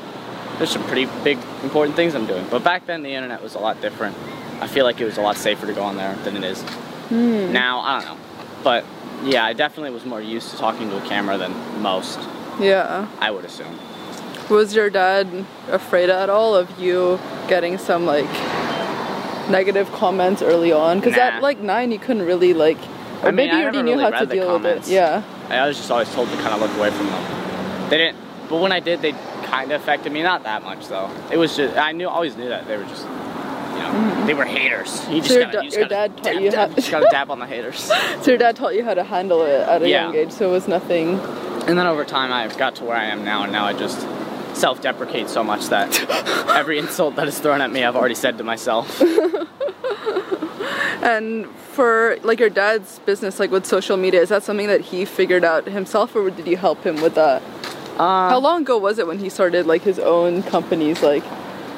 there's 0.58 0.70
some 0.70 0.82
pretty 0.84 1.06
big 1.22 1.38
important 1.62 1.94
things 1.96 2.14
I'm 2.14 2.26
doing. 2.26 2.44
But 2.50 2.64
back 2.64 2.86
then, 2.86 3.02
the 3.02 3.10
internet 3.14 3.42
was 3.42 3.54
a 3.54 3.58
lot 3.60 3.80
different. 3.80 4.16
I 4.60 4.66
feel 4.66 4.84
like 4.84 5.00
it 5.00 5.04
was 5.04 5.16
a 5.18 5.22
lot 5.22 5.36
safer 5.36 5.66
to 5.66 5.72
go 5.72 5.82
on 5.82 5.96
there 5.96 6.14
than 6.24 6.36
it 6.36 6.42
is 6.44 6.62
Hmm. 6.62 7.52
now. 7.52 7.78
I 7.80 8.00
don't 8.04 8.08
know, 8.18 8.24
but 8.64 8.84
yeah, 9.24 9.44
I 9.44 9.52
definitely 9.52 9.90
was 9.90 10.04
more 10.04 10.20
used 10.20 10.50
to 10.50 10.56
talking 10.56 10.90
to 10.90 10.96
a 10.98 11.08
camera 11.08 11.38
than 11.38 11.52
most. 11.80 12.18
Yeah. 12.60 13.06
I 13.20 13.30
would 13.30 13.44
assume. 13.44 13.78
Was 14.50 14.74
your 14.74 14.90
dad 14.90 15.28
afraid 15.70 16.10
at 16.10 16.28
all 16.28 16.54
of 16.56 16.78
you 16.78 17.20
getting 17.48 17.78
some 17.78 18.04
like 18.06 18.26
negative 19.48 19.90
comments 19.92 20.42
early 20.42 20.72
on? 20.72 20.98
Because 21.00 21.16
Nah. 21.16 21.22
at 21.22 21.42
like 21.42 21.60
nine, 21.60 21.92
you 21.92 21.98
couldn't 21.98 22.26
really 22.26 22.52
like, 22.52 22.78
I 23.22 23.26
mean, 23.26 23.36
maybe 23.36 23.56
you 23.56 23.62
already 23.62 23.82
knew 23.82 23.92
really 23.96 24.12
how 24.12 24.20
to 24.20 24.26
deal 24.26 24.46
comments. 24.46 24.86
with 24.86 24.92
it. 24.92 24.94
Yeah. 24.94 25.22
I 25.48 25.66
was 25.66 25.76
just 25.76 25.90
always 25.90 26.12
told 26.14 26.28
to 26.30 26.36
kind 26.36 26.54
of 26.54 26.60
look 26.60 26.76
away 26.76 26.90
from 26.90 27.06
them. 27.06 27.90
They 27.90 27.98
didn't, 27.98 28.18
but 28.48 28.56
when 28.60 28.72
I 28.72 28.80
did, 28.80 29.00
they 29.02 29.12
kind 29.44 29.72
of 29.72 29.80
affected 29.80 30.12
me. 30.12 30.22
Not 30.22 30.42
that 30.44 30.62
much 30.62 30.86
though. 30.88 31.10
It 31.32 31.36
was 31.38 31.56
just 31.56 31.76
I 31.76 31.92
knew 31.92 32.08
always 32.08 32.36
knew 32.36 32.48
that 32.48 32.66
they 32.68 32.76
were 32.76 32.84
just, 32.84 33.02
you 33.04 33.08
know, 33.08 33.90
mm-hmm. 33.92 34.26
they 34.26 34.34
were 34.34 34.44
haters. 34.44 35.06
You 35.08 35.20
just 35.20 35.30
your 35.30 35.44
gotta, 35.44 35.58
you 35.58 35.64
just 35.64 35.76
your 35.76 35.88
gotta 35.88 36.08
dad 36.08 36.16
taught 36.16 36.24
dab, 36.34 36.42
you 36.42 36.50
dab, 36.50 36.68
how- 36.70 36.74
just 36.76 36.90
gotta 36.90 37.08
dab 37.10 37.30
on 37.30 37.38
the 37.38 37.46
haters. 37.46 37.90
So 38.22 38.30
your 38.32 38.38
dad 38.38 38.56
taught 38.56 38.74
you 38.74 38.84
how 38.84 38.94
to 38.94 39.04
handle 39.04 39.42
it 39.42 39.60
at 39.60 39.82
a 39.82 39.88
Yeah. 39.88 40.04
young 40.04 40.14
age, 40.16 40.32
so 40.32 40.48
it 40.48 40.52
was 40.52 40.68
nothing. 40.68 41.18
And 41.68 41.78
then 41.78 41.86
over 41.86 42.04
time, 42.04 42.32
I've 42.32 42.56
got 42.56 42.76
to 42.76 42.84
where 42.84 42.96
I 42.96 43.04
am 43.06 43.24
now, 43.24 43.42
and 43.42 43.52
now 43.52 43.64
I 43.64 43.72
just 43.72 44.00
self-deprecate 44.56 45.28
so 45.28 45.44
much 45.44 45.66
that 45.66 45.88
every 46.50 46.78
insult 46.78 47.16
that 47.16 47.28
is 47.28 47.38
thrown 47.38 47.60
at 47.60 47.70
me, 47.70 47.84
I've 47.84 47.96
already 47.96 48.14
said 48.14 48.38
to 48.38 48.44
myself. 48.44 49.02
And 51.08 51.46
for 51.74 52.18
like 52.22 52.38
your 52.38 52.50
dad's 52.50 52.98
business, 53.10 53.40
like 53.40 53.50
with 53.50 53.64
social 53.64 53.96
media, 53.96 54.20
is 54.20 54.28
that 54.28 54.42
something 54.42 54.66
that 54.66 54.82
he 54.82 55.06
figured 55.06 55.42
out 55.42 55.64
himself, 55.66 56.14
or 56.14 56.28
did 56.28 56.46
you 56.46 56.58
help 56.58 56.84
him 56.84 57.00
with 57.00 57.14
that? 57.14 57.40
Uh, 57.98 58.28
How 58.28 58.38
long 58.38 58.60
ago 58.60 58.76
was 58.76 58.98
it 58.98 59.06
when 59.06 59.18
he 59.18 59.30
started 59.30 59.66
like 59.66 59.80
his 59.82 59.98
own 59.98 60.42
companies, 60.42 61.02
like 61.02 61.24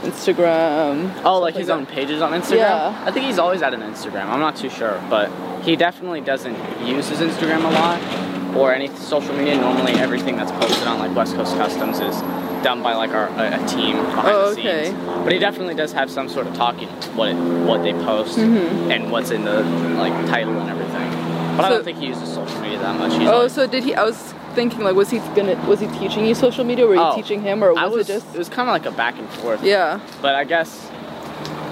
Instagram? 0.02 1.22
Oh, 1.24 1.38
like 1.40 1.54
his 1.54 1.66
that? 1.68 1.74
own 1.74 1.86
pages 1.86 2.22
on 2.22 2.32
Instagram? 2.32 2.56
Yeah. 2.58 3.04
I 3.06 3.10
think 3.10 3.26
he's 3.26 3.38
always 3.38 3.60
had 3.60 3.74
an 3.74 3.80
Instagram. 3.80 4.26
I'm 4.26 4.40
not 4.40 4.56
too 4.56 4.70
sure, 4.70 5.02
but 5.10 5.30
he 5.62 5.76
definitely 5.76 6.20
doesn't 6.20 6.56
use 6.86 7.08
his 7.08 7.18
Instagram 7.20 7.64
a 7.64 7.70
lot 7.72 8.56
or 8.56 8.72
any 8.74 8.88
social 8.96 9.34
media. 9.34 9.56
Normally, 9.56 9.92
everything 9.94 10.36
that's 10.36 10.52
posted 10.52 10.86
on 10.86 10.98
like 10.98 11.14
West 11.14 11.34
Coast 11.34 11.56
Customs 11.56 12.00
is 12.00 12.20
done 12.64 12.82
by 12.82 12.94
like 12.94 13.10
our 13.10 13.28
a, 13.28 13.62
a 13.62 13.66
team 13.68 13.96
behind 13.96 14.28
Oh, 14.28 14.54
the 14.54 14.60
okay. 14.60 14.86
scenes. 14.86 14.98
But 15.24 15.32
he 15.32 15.38
definitely 15.38 15.74
does 15.74 15.92
have 15.92 16.10
some 16.10 16.28
sort 16.28 16.46
of 16.46 16.54
talking 16.54 16.88
what 17.16 17.28
it, 17.30 17.34
what 17.66 17.82
they 17.82 17.92
post 17.92 18.38
Mm-hmm. 18.38 18.90
and 18.90 19.10
what's 19.12 19.30
in 19.30 19.44
the 19.44 19.62
like 19.96 20.12
title 20.26 20.58
and 20.58 20.68
everything. 20.70 21.10
But 21.56 21.64
I 21.66 21.68
don't 21.70 21.84
think 21.84 21.98
he 21.98 22.06
uses 22.06 22.32
social 22.32 22.60
media 22.60 22.78
that 22.78 22.98
much. 22.98 23.12
He's 23.12 23.28
Oh, 23.28 23.32
always- 23.34 23.52
so 23.52 23.66
did 23.66 23.84
he? 23.84 23.94
I 23.94 24.04
was 24.04 24.32
thinking 24.54 24.80
like, 24.80 24.94
was 24.94 25.10
he 25.10 25.18
gonna? 25.18 25.54
Was 25.66 25.80
he 25.80 25.86
teaching 25.98 26.26
you 26.26 26.34
social 26.34 26.64
media? 26.64 26.86
Were 26.86 26.94
you 26.94 27.00
Oh, 27.00 27.14
teaching 27.16 27.42
him, 27.42 27.62
or 27.62 27.70
was, 27.72 27.78
I 27.78 27.86
was 27.86 28.08
it 28.08 28.12
just? 28.12 28.34
it 28.34 28.38
was 28.38 28.48
kind 28.48 28.68
of 28.68 28.72
like 28.72 28.86
a 28.86 28.90
back 28.96 29.18
and 29.18 29.28
forth. 29.28 29.62
Yeah. 29.62 30.00
But 30.22 30.34
I 30.34 30.44
guess 30.44 30.90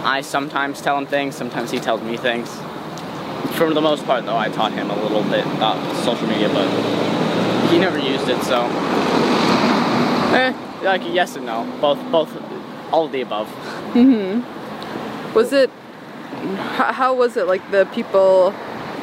I 0.05 0.21
sometimes 0.21 0.81
tell 0.81 0.97
him 0.97 1.07
things, 1.07 1.35
sometimes 1.37 1.71
he 1.71 1.79
tells 1.79 2.03
me 2.03 2.17
things. 2.17 2.49
For 3.57 3.73
the 3.73 3.81
most 3.81 4.05
part, 4.05 4.25
though, 4.25 4.37
I 4.37 4.49
taught 4.49 4.73
him 4.73 4.91
a 4.91 5.03
little 5.03 5.23
bit 5.25 5.45
about 5.47 5.79
social 6.05 6.27
media, 6.29 6.49
but 6.49 6.69
he 7.71 7.79
never 7.79 7.99
used 7.99 8.29
it, 8.29 8.41
so. 8.43 8.67
Eh, 10.35 10.53
like 10.83 11.03
yes 11.07 11.37
and 11.37 11.47
no. 11.47 11.65
Both, 11.81 11.99
both, 12.13 12.31
all 12.93 13.07
of 13.07 13.13
the 13.13 13.23
above. 13.23 13.49
Mm-hmm 13.95 14.59
was 15.35 15.53
it? 15.53 15.71
How, 16.77 16.93
how 16.93 17.15
was 17.15 17.37
it 17.37 17.47
like 17.47 17.69
the 17.71 17.87
people 17.95 18.53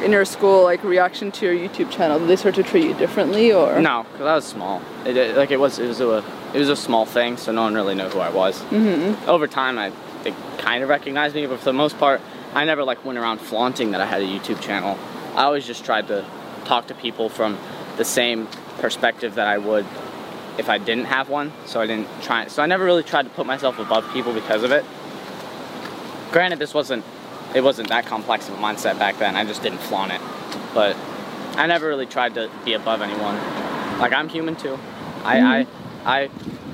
in 0.02 0.12
your 0.12 0.24
school 0.24 0.62
like 0.64 0.82
reaction 0.84 1.30
to 1.32 1.46
your 1.52 1.68
YouTube 1.68 1.90
channel? 1.90 2.18
Did 2.18 2.28
they 2.28 2.36
start 2.36 2.54
to 2.56 2.62
treat 2.62 2.84
you 2.84 2.94
differently, 2.94 3.52
or? 3.52 3.80
No, 3.80 4.04
because 4.12 4.26
I 4.26 4.34
was 4.34 4.44
small. 4.44 4.82
It, 5.04 5.16
it- 5.16 5.36
like 5.36 5.50
it 5.50 5.58
was, 5.60 5.78
it 5.78 5.88
was 5.88 6.00
a, 6.00 6.24
it 6.54 6.58
was 6.58 6.68
a 6.68 6.76
small 6.76 7.06
thing, 7.06 7.36
so 7.36 7.52
no 7.52 7.62
one 7.62 7.74
really 7.74 7.94
knew 7.94 8.08
who 8.08 8.18
I 8.20 8.30
was. 8.30 8.60
Mm-hmm. 8.64 9.28
Over 9.28 9.46
time, 9.46 9.78
I 9.78 9.92
they 10.22 10.34
kind 10.58 10.82
of 10.82 10.88
recognized 10.88 11.34
me, 11.34 11.46
but 11.46 11.58
for 11.60 11.66
the 11.66 11.72
most 11.72 11.98
part, 11.98 12.20
I 12.54 12.64
never 12.64 12.82
like 12.82 13.04
went 13.04 13.18
around 13.18 13.38
flaunting 13.40 13.92
that 13.92 14.00
I 14.00 14.06
had 14.06 14.22
a 14.22 14.26
YouTube 14.26 14.60
channel. 14.60 14.98
I 15.34 15.44
always 15.44 15.66
just 15.66 15.84
tried 15.84 16.08
to 16.08 16.24
talk 16.64 16.86
to 16.88 16.94
people 16.94 17.28
from 17.28 17.58
the 17.96 18.04
same 18.04 18.48
perspective 18.78 19.36
that 19.36 19.46
I 19.46 19.58
would 19.58 19.86
if 20.58 20.68
I 20.68 20.78
didn't 20.78 21.04
have 21.04 21.28
one. 21.28 21.52
So 21.66 21.80
I 21.80 21.86
didn't 21.86 22.08
try. 22.22 22.46
So 22.48 22.62
I 22.62 22.66
never 22.66 22.84
really 22.84 23.02
tried 23.04 23.22
to 23.24 23.30
put 23.30 23.46
myself 23.46 23.78
above 23.78 24.10
people 24.12 24.32
because 24.32 24.62
of 24.64 24.72
it. 24.72 24.84
Granted, 26.32 26.58
this 26.58 26.74
wasn't 26.74 27.04
it 27.54 27.62
wasn't 27.62 27.88
that 27.88 28.06
complex 28.06 28.48
of 28.48 28.54
a 28.54 28.58
mindset 28.58 28.98
back 28.98 29.18
then. 29.18 29.36
I 29.36 29.44
just 29.44 29.62
didn't 29.62 29.78
flaunt 29.78 30.12
it, 30.12 30.20
but 30.74 30.96
I 31.56 31.66
never 31.66 31.86
really 31.86 32.06
tried 32.06 32.34
to 32.34 32.50
be 32.64 32.74
above 32.74 33.00
anyone. 33.00 33.36
Like 33.98 34.12
I'm 34.12 34.28
human 34.28 34.56
too. 34.56 34.78
I 35.24 35.40
I 35.40 35.66
I 36.04 36.30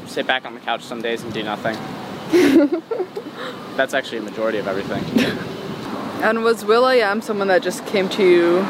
sit 0.07 0.27
back 0.27 0.45
on 0.45 0.55
the 0.55 0.61
couch 0.61 0.83
some 0.83 1.03
days 1.03 1.23
and 1.23 1.33
do 1.33 1.43
nothing. 1.43 1.77
That's 3.77 3.95
actually 3.95 4.19
a 4.19 4.23
majority 4.23 4.59
of 4.59 4.67
everything. 4.67 5.05
And 6.23 6.45
was 6.45 6.65
will.i.am 6.65 7.21
someone 7.23 7.49
that 7.49 7.63
just 7.63 7.85
came 7.87 8.09
to 8.11 8.67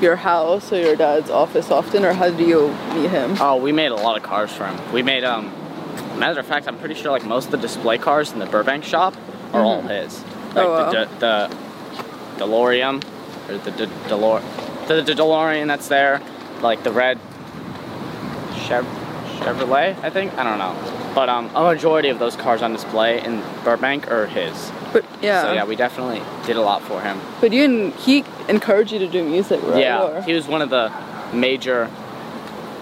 your 0.00 0.16
house 0.16 0.72
or 0.72 0.80
your 0.80 0.96
dad's 0.96 1.28
office 1.30 1.70
often, 1.70 2.04
or 2.04 2.12
how 2.12 2.30
did 2.30 2.46
you 2.46 2.68
meet 2.94 3.10
him? 3.10 3.36
Oh, 3.40 3.56
we 3.56 3.72
made 3.72 3.90
a 3.90 3.96
lot 3.96 4.16
of 4.16 4.22
cars 4.22 4.50
for 4.50 4.66
him. 4.66 4.92
We 4.92 5.02
made 5.02 5.24
um 5.24 5.52
matter 6.20 6.38
of 6.38 6.46
fact, 6.46 6.68
I'm 6.68 6.78
pretty 6.78 6.94
sure 6.94 7.10
like 7.10 7.24
most 7.24 7.46
of 7.46 7.50
the 7.52 7.58
display 7.58 7.98
cars 7.98 8.32
in 8.32 8.38
the 8.38 8.46
Burbank 8.46 8.84
shop 8.84 9.16
are 9.52 9.62
all 9.62 9.82
his. 9.82 10.22
Like 10.54 10.66
Oh, 10.66 10.70
wow. 10.70 10.90
the, 10.90 11.04
the 11.18 11.56
the 12.38 12.44
DeLorean 12.44 13.02
or 13.48 13.58
the 13.58 13.70
the 13.72 13.86
DeLore 14.08 14.42
the, 14.88 15.02
the 15.02 15.12
DeLorean 15.12 15.66
that's 15.68 15.88
there, 15.88 16.20
like 16.62 16.82
the 16.82 16.90
red 16.92 17.18
Chev- 18.66 18.86
Chevrolet, 19.40 19.96
I 20.02 20.10
think. 20.10 20.34
I 20.36 20.44
don't 20.44 20.58
know. 20.58 20.74
But 21.14 21.28
um, 21.28 21.50
a 21.54 21.62
majority 21.62 22.08
of 22.08 22.18
those 22.18 22.36
cars 22.36 22.62
on 22.62 22.72
display 22.72 23.20
in 23.22 23.42
Burbank 23.64 24.10
are 24.10 24.26
his. 24.26 24.70
But 24.92 25.04
yeah, 25.22 25.42
So 25.42 25.52
yeah, 25.52 25.64
we 25.64 25.76
definitely 25.76 26.22
did 26.46 26.56
a 26.56 26.60
lot 26.62 26.82
for 26.82 27.00
him. 27.00 27.20
but 27.40 27.52
you 27.52 27.64
and 27.64 27.92
he 27.94 28.24
encouraged 28.48 28.92
you 28.92 28.98
to 29.00 29.08
do 29.08 29.24
music, 29.24 29.60
right? 29.64 29.80
Yeah, 29.80 30.02
Or- 30.02 30.22
he 30.22 30.32
was 30.34 30.46
one 30.48 30.62
of 30.62 30.70
the 30.70 30.92
major 31.32 31.88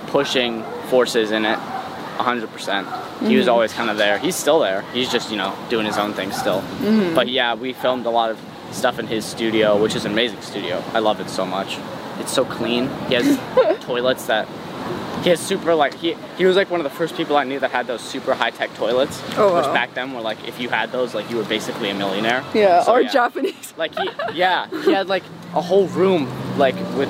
pushing 0.09 0.63
forces 0.89 1.31
in 1.31 1.45
it. 1.45 1.59
100%. 2.19 3.27
He 3.27 3.37
was 3.37 3.47
mm-hmm. 3.47 3.51
always 3.51 3.73
kind 3.73 3.91
of 3.91 3.97
there. 3.97 4.19
He's 4.19 4.37
still 4.37 4.61
there. 4.61 4.83
He's 4.93 5.11
just, 5.11 5.31
you 5.31 5.37
know, 5.37 5.57
doing 5.69 5.87
his 5.87 5.99
own 5.99 6.13
thing 6.13 6.33
still. 6.33 6.61
Mm-hmm. 6.61 7.15
But 7.15 7.29
yeah, 7.29 7.55
we 7.55 7.73
filmed 7.73 8.07
a 8.07 8.11
lot 8.11 8.31
of 8.31 8.39
stuff 8.73 8.99
in 8.99 9.07
his 9.07 9.25
studio, 9.25 9.81
which 9.81 9.95
is 9.95 10.05
an 10.05 10.13
amazing 10.13 10.43
studio. 10.43 10.83
I 10.93 10.99
love 10.99 11.21
it 11.21 11.31
so 11.31 11.47
much. 11.47 11.79
It's 12.19 12.33
so 12.33 12.45
clean. 12.45 12.89
He 13.09 13.15
has 13.15 13.39
toilets 13.85 14.27
that 14.27 14.49
he 15.23 15.31
has 15.31 15.41
super 15.41 15.75
like 15.75 15.95
he 15.95 16.17
he 16.37 16.45
was 16.45 16.57
like 16.57 16.71
one 16.71 16.81
of 16.81 16.85
the 16.85 16.97
first 16.97 17.17
people 17.17 17.37
I 17.37 17.45
knew 17.45 17.59
that 17.61 17.71
had 17.71 17.87
those 17.87 18.01
super 18.01 18.35
high 18.35 18.51
tech 18.51 18.73
toilets. 18.75 19.21
Oh, 19.37 19.57
Which 19.57 19.67
wow. 19.67 19.73
back 19.73 19.95
then 19.95 20.13
were 20.13 20.21
like 20.21 20.47
if 20.47 20.61
you 20.61 20.69
had 20.69 20.93
those 20.93 21.15
like 21.15 21.29
you 21.31 21.37
were 21.37 21.45
basically 21.45 21.91
a 21.91 21.95
millionaire. 21.95 22.45
yeah, 22.55 22.83
So, 22.83 22.93
or 22.93 23.01
yeah. 23.01 23.11
Japanese. 23.11 23.75
Like 23.77 23.97
he, 23.97 24.11
yeah, 24.35 24.67
he 24.85 24.93
had 24.93 25.09
like 25.09 25.23
a 25.55 25.61
whole 25.61 25.87
room 25.89 26.29
like 26.59 26.75
with 26.97 27.09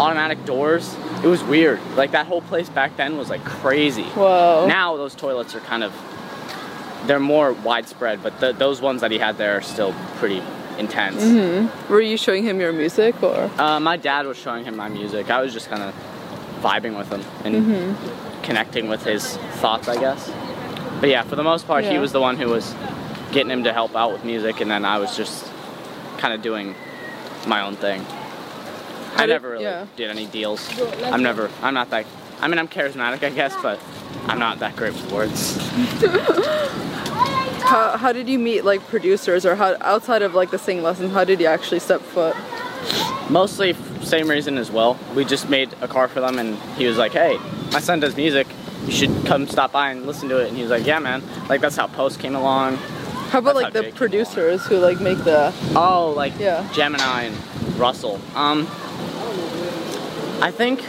automatic 0.00 0.44
doors. 0.44 0.96
It 1.24 1.28
was 1.28 1.42
weird. 1.42 1.80
Like 1.96 2.10
that 2.10 2.26
whole 2.26 2.42
place 2.42 2.68
back 2.68 2.96
then 2.98 3.16
was 3.16 3.30
like 3.30 3.42
crazy. 3.44 4.04
Whoa. 4.04 4.66
Now 4.68 4.96
those 4.98 5.14
toilets 5.14 5.54
are 5.54 5.60
kind 5.60 5.82
of 5.82 5.92
they're 7.06 7.18
more 7.20 7.52
widespread, 7.52 8.22
but 8.22 8.38
the, 8.40 8.52
those 8.52 8.80
ones 8.80 9.00
that 9.00 9.10
he 9.10 9.18
had 9.18 9.38
there 9.38 9.56
are 9.56 9.62
still 9.62 9.94
pretty 10.16 10.42
intense. 10.78 11.70
Were 11.88 12.00
you 12.00 12.16
showing 12.16 12.44
him 12.44 12.60
your 12.60 12.72
music, 12.72 13.22
or? 13.22 13.50
Uh, 13.58 13.80
my 13.80 13.96
dad 13.96 14.26
was 14.26 14.36
showing 14.36 14.64
him 14.64 14.76
my 14.76 14.88
music. 14.88 15.30
I 15.30 15.40
was 15.40 15.52
just 15.52 15.68
kind 15.68 15.82
of 15.82 15.94
vibing 16.62 16.96
with 16.96 17.10
him 17.10 17.22
and 17.44 17.96
connecting 18.42 18.88
with 18.88 19.04
his 19.04 19.36
thoughts, 19.60 19.88
I 19.88 19.98
guess. 19.98 20.30
But 21.00 21.08
yeah, 21.10 21.22
for 21.22 21.36
the 21.36 21.42
most 21.42 21.66
part, 21.66 21.84
he 21.84 21.98
was 21.98 22.12
the 22.12 22.20
one 22.20 22.36
who 22.36 22.48
was 22.48 22.74
getting 23.32 23.50
him 23.50 23.64
to 23.64 23.72
help 23.72 23.94
out 23.94 24.12
with 24.12 24.24
music, 24.24 24.60
and 24.60 24.70
then 24.70 24.84
I 24.84 24.98
was 24.98 25.16
just 25.16 25.50
kind 26.18 26.32
of 26.34 26.42
doing 26.42 26.74
my 27.46 27.60
own 27.62 27.76
thing. 27.76 28.04
I 29.16 29.26
never 29.26 29.50
really 29.50 29.64
yeah. 29.64 29.86
did 29.96 30.10
any 30.10 30.26
deals. 30.26 30.68
I'm 31.04 31.22
never. 31.22 31.50
I'm 31.62 31.74
not 31.74 31.90
that. 31.90 32.06
I 32.40 32.48
mean, 32.48 32.58
I'm 32.58 32.68
charismatic, 32.68 33.22
I 33.22 33.30
guess, 33.30 33.54
but 33.62 33.78
I'm 34.26 34.38
not 34.38 34.58
that 34.60 34.76
great 34.76 34.92
with 34.92 35.12
words. 35.12 35.56
How, 37.64 37.96
how 37.96 38.12
did 38.12 38.28
you 38.28 38.38
meet 38.38 38.62
like 38.62 38.86
producers, 38.88 39.46
or 39.46 39.54
how 39.56 39.74
outside 39.80 40.20
of 40.20 40.34
like 40.34 40.50
the 40.50 40.58
singing 40.58 40.82
lessons, 40.82 41.12
how 41.14 41.24
did 41.24 41.40
you 41.40 41.46
actually 41.46 41.78
step 41.80 42.02
foot? 42.02 42.36
Mostly 43.30 43.74
same 44.02 44.28
reason 44.28 44.58
as 44.58 44.70
well. 44.70 44.98
We 45.14 45.24
just 45.24 45.48
made 45.48 45.72
a 45.80 45.88
car 45.88 46.06
for 46.06 46.20
them, 46.20 46.38
and 46.38 46.58
he 46.76 46.86
was 46.86 46.98
like, 46.98 47.12
"Hey, 47.12 47.38
my 47.72 47.80
son 47.80 48.00
does 48.00 48.16
music. 48.16 48.46
You 48.84 48.92
should 48.92 49.24
come 49.24 49.48
stop 49.48 49.72
by 49.72 49.90
and 49.90 50.06
listen 50.06 50.28
to 50.28 50.36
it." 50.40 50.48
And 50.48 50.56
he 50.58 50.62
was 50.62 50.70
like, 50.70 50.84
"Yeah, 50.84 50.98
man." 50.98 51.22
Like 51.48 51.62
that's 51.62 51.74
how 51.74 51.86
Post 51.86 52.20
came 52.20 52.34
along. 52.34 52.76
How 52.76 53.38
about 53.38 53.54
That's 53.54 53.64
like 53.64 53.64
how 53.64 53.80
the 53.80 53.82
Jake- 53.84 53.94
producers 53.94 54.66
who 54.66 54.76
like 54.76 55.00
make 55.00 55.18
the? 55.24 55.54
Oh, 55.74 56.12
like 56.14 56.38
Yeah. 56.38 56.68
Gemini 56.74 57.22
and 57.22 57.76
Russell. 57.78 58.20
Um, 58.34 58.66
I 60.44 60.50
think 60.50 60.84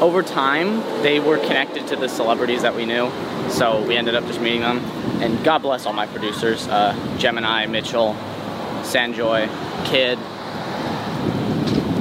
over 0.00 0.22
time 0.22 0.80
they 1.02 1.20
were 1.20 1.36
connected 1.36 1.86
to 1.88 1.96
the 1.96 2.08
celebrities 2.08 2.62
that 2.62 2.74
we 2.74 2.86
knew, 2.86 3.12
so 3.50 3.84
we 3.86 3.94
ended 3.94 4.14
up 4.14 4.24
just 4.24 4.40
meeting 4.40 4.62
them. 4.62 4.78
And 5.20 5.44
God 5.44 5.60
bless 5.60 5.84
all 5.84 5.92
my 5.92 6.06
producers: 6.06 6.66
uh, 6.66 6.96
Gemini, 7.18 7.66
Mitchell, 7.66 8.16
Sanjoy, 8.80 9.48
Kid, 9.84 10.18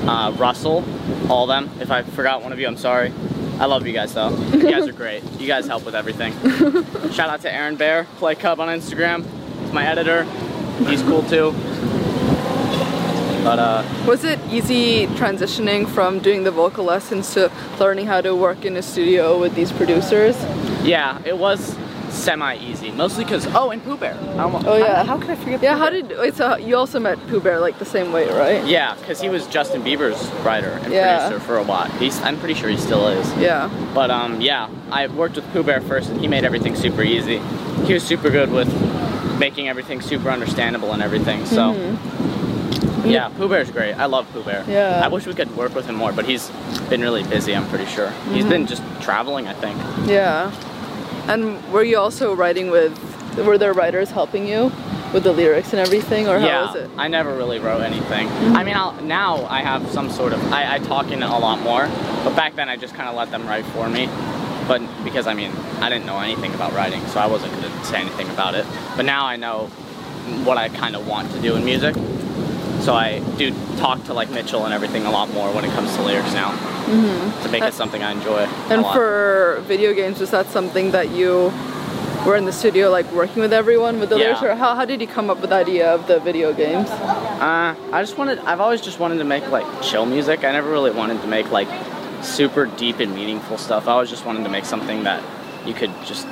uh, 0.08 0.32
Russell, 0.38 0.86
all 1.30 1.44
of 1.44 1.50
them. 1.50 1.82
If 1.82 1.92
I 1.92 2.04
forgot 2.04 2.44
one 2.44 2.54
of 2.54 2.60
you, 2.60 2.68
I'm 2.68 2.78
sorry. 2.78 3.12
I 3.60 3.66
love 3.66 3.86
you 3.86 3.92
guys 3.92 4.14
though. 4.14 4.30
You 4.30 4.72
guys 4.72 4.88
are 4.88 4.94
great. 4.94 5.22
You 5.38 5.48
guys 5.48 5.68
help 5.68 5.84
with 5.84 5.96
everything. 5.96 6.32
Shout 7.12 7.30
out 7.30 7.42
to 7.42 7.54
Aaron 7.54 7.76
Bear, 7.76 8.06
Play 8.20 8.36
Cub 8.36 8.62
on 8.62 8.70
Instagram. 8.70 9.26
He's 9.64 9.74
my 9.74 9.86
editor. 9.86 10.24
He's 10.86 11.02
cool 11.02 11.24
too. 11.24 11.54
But 13.44 13.60
uh, 13.60 13.84
Was 14.08 14.24
it 14.24 14.40
easy 14.52 15.08
transitioning 15.18 15.88
from 15.88 16.20
doing 16.20 16.44
the 16.44 16.52
vocal 16.52 16.84
lessons 16.86 17.34
to 17.34 17.52
learning 17.80 18.06
how 18.08 18.22
to 18.22 18.36
work 18.36 18.66
in 18.66 18.76
a 18.78 18.82
studio 18.82 19.40
with 19.40 19.56
these 19.56 19.72
producers? 19.72 20.36
yeah, 20.84 21.20
it 21.26 21.38
was 21.38 21.76
semi 22.10 22.56
easy. 22.58 22.90
Mostly 22.92 23.24
because 23.24 23.46
oh, 23.54 23.70
and 23.70 23.84
Pooh 23.84 23.96
Bear. 23.96 24.16
I 24.16 24.40
almo- 24.40 24.62
Oh, 24.66 24.78
yeah. 24.78 24.98
How, 25.04 25.04
how 25.04 25.18
could 25.20 25.30
I 25.30 25.36
forget? 25.36 25.62
Yeah, 25.62 25.74
Pooh 25.76 25.80
how 25.80 25.90
Bear? 25.92 26.02
did 26.02 26.18
wait, 26.18 26.34
so 26.36 26.58
you 26.58 26.76
also 26.76 27.00
met 27.00 27.18
Pooh 27.28 27.40
Bear 27.40 27.60
like 27.60 27.78
the 27.80 27.86
same 27.86 28.12
way, 28.12 28.28
right? 28.30 28.66
Yeah, 28.66 28.96
because 28.96 29.22
he 29.22 29.30
was 29.30 29.46
Justin 29.48 29.84
Bieber's 29.84 30.22
writer 30.44 30.72
and 30.84 30.92
Yeah. 30.92 31.20
producer 31.30 31.40
for 31.46 31.58
a 31.58 31.64
while. 31.64 31.86
He's, 32.00 32.20
I'm 32.22 32.38
pretty 32.40 32.56
sure 32.56 32.70
he 32.70 32.78
still 32.78 33.08
is. 33.08 33.32
Yeah. 33.38 33.70
But 33.94 34.10
um, 34.12 34.42
yeah, 34.42 34.70
I 34.92 35.08
worked 35.08 35.36
with 35.36 35.46
Pooh 35.54 35.64
Bear 35.64 35.82
first, 35.82 36.10
and 36.10 36.20
he 36.20 36.28
made 36.28 36.44
everything 36.46 36.76
super 36.76 37.04
easy. 37.04 37.40
He 37.86 37.94
was 37.94 38.04
super 38.04 38.30
good 38.32 38.52
with 38.52 38.68
making 39.40 39.70
everything 39.70 40.02
super 40.02 40.30
understandable 40.30 40.92
and 40.94 41.02
everything. 41.04 41.46
So 41.46 41.72
yeah, 43.06 43.30
Pooh 43.30 43.48
Bear's 43.48 43.72
great. 43.72 43.94
I 43.94 44.06
love 44.06 44.30
Pooh 44.32 44.44
Bear. 44.44 44.64
Yeah. 44.68 45.02
I 45.04 45.08
wish 45.08 45.26
we 45.26 45.34
could 45.34 45.56
work 45.56 45.74
with 45.76 45.86
him 45.86 45.96
more, 45.96 46.12
but 46.12 46.26
he's 46.26 46.50
been 46.90 47.02
really 47.02 47.24
busy. 47.24 47.56
I'm 47.56 47.68
pretty 47.70 47.86
sure 47.86 48.10
he's 48.32 48.42
Mm-hmm. 48.44 48.50
been 48.50 48.68
just 48.68 48.84
traveling. 49.02 49.48
I 49.48 49.54
think. 49.54 49.78
Yeah. 50.08 50.52
And 51.28 51.62
were 51.72 51.84
you 51.84 51.98
also 51.98 52.34
writing 52.36 52.70
with 52.72 52.98
were 53.38 53.58
there 53.58 53.74
writers 53.74 54.10
helping 54.12 54.48
you 54.48 54.72
with 55.14 55.24
the 55.24 55.32
lyrics 55.32 55.72
and 55.74 55.80
everything 55.80 56.28
or 56.28 56.40
how 56.40 56.66
was 56.68 56.76
it? 56.76 56.90
I 56.98 57.08
never 57.08 57.34
really 57.36 57.60
wrote 57.60 57.82
anything. 57.82 58.28
Mm-hmm. 58.28 58.56
I 58.58 58.64
mean, 58.64 58.76
I'll, 58.76 58.94
now 59.02 59.46
I 59.46 59.62
have 59.62 59.90
some 59.92 60.10
sort 60.10 60.34
of 60.34 60.52
I, 60.52 60.76
I 60.76 60.80
talk 60.80 61.12
in 61.12 61.22
it 61.24 61.30
a 61.30 61.38
lot 61.38 61.60
more, 61.62 61.88
but 62.24 62.36
back 62.36 62.56
then 62.56 62.68
I 62.70 62.76
just 62.78 62.96
kind 62.96 63.08
of 63.10 63.16
let 63.16 63.32
them 63.32 63.48
write 63.48 63.66
for 63.68 63.88
me. 63.90 64.08
But 64.68 64.82
because 65.04 65.26
I 65.28 65.34
mean, 65.34 65.52
I 65.82 65.90
didn't 65.90 66.06
know 66.06 66.20
anything 66.20 66.54
about 66.54 66.74
writing, 66.74 67.06
so 67.08 67.20
I 67.20 67.28
wasn't 67.28 67.54
gonna 67.54 67.86
say 67.86 67.98
anything 68.02 68.30
about 68.30 68.56
it. 68.56 68.66
But 68.96 69.06
now 69.06 69.26
I 69.26 69.36
know 69.36 69.68
what 70.44 70.58
I 70.58 70.70
kind 70.70 70.96
of 70.96 71.08
want 71.08 71.32
to 71.32 71.42
do 71.42 71.56
in 71.56 71.64
music, 71.66 71.96
so 72.82 72.94
I 72.94 73.20
do 73.38 73.54
talk 73.78 74.04
to 74.06 74.14
like 74.14 74.30
Mitchell 74.32 74.66
and 74.66 74.74
everything 74.74 75.06
a 75.06 75.12
lot 75.12 75.30
more 75.34 75.52
when 75.54 75.66
it 75.66 75.72
comes 75.72 75.96
to 75.96 76.02
lyrics 76.04 76.34
now, 76.34 76.52
to 77.44 77.50
make 77.50 77.62
Uh, 77.64 77.68
it 77.68 77.74
something 77.74 78.04
I 78.04 78.12
enjoy. 78.12 78.48
And 78.70 78.86
for 78.86 79.62
video 79.68 79.94
games, 79.94 80.20
was 80.20 80.32
that 80.32 80.48
something 80.48 80.92
that 80.92 81.10
you 81.10 81.52
were 82.26 82.36
in 82.36 82.46
the 82.46 82.52
studio 82.52 82.90
like 82.90 83.10
working 83.14 83.42
with 83.42 83.54
everyone 83.54 84.00
with 84.00 84.10
the 84.10 84.18
lyrics 84.18 84.44
or 84.44 84.54
how, 84.56 84.76
how 84.76 84.84
did 84.86 85.00
you 85.00 85.08
come 85.08 85.30
up 85.30 85.40
with 85.40 85.52
the 85.52 85.56
idea 85.56 85.94
of 85.94 86.06
the 86.08 86.20
video 86.20 86.52
games? 86.54 86.90
Uh, 86.90 87.76
I 87.94 88.02
just 88.02 88.18
wanted. 88.18 88.40
I've 88.40 88.60
always 88.60 88.82
just 88.82 89.00
wanted 89.00 89.18
to 89.20 89.24
make 89.24 89.48
like 89.50 89.66
chill 89.82 90.06
music. 90.06 90.44
I 90.44 90.52
never 90.52 90.70
really 90.70 90.92
wanted 90.92 91.22
to 91.22 91.28
make 91.28 91.50
like 91.52 91.70
super 92.22 92.66
deep 92.66 93.00
and 93.00 93.16
meaningful 93.16 93.58
stuff. 93.58 93.88
I 93.88 93.92
always 93.94 94.10
just 94.10 94.26
wanted 94.26 94.44
to 94.44 94.50
make 94.50 94.66
something 94.66 95.04
that 95.04 95.24
you 95.66 95.74
could 95.74 95.92
just 96.06 96.28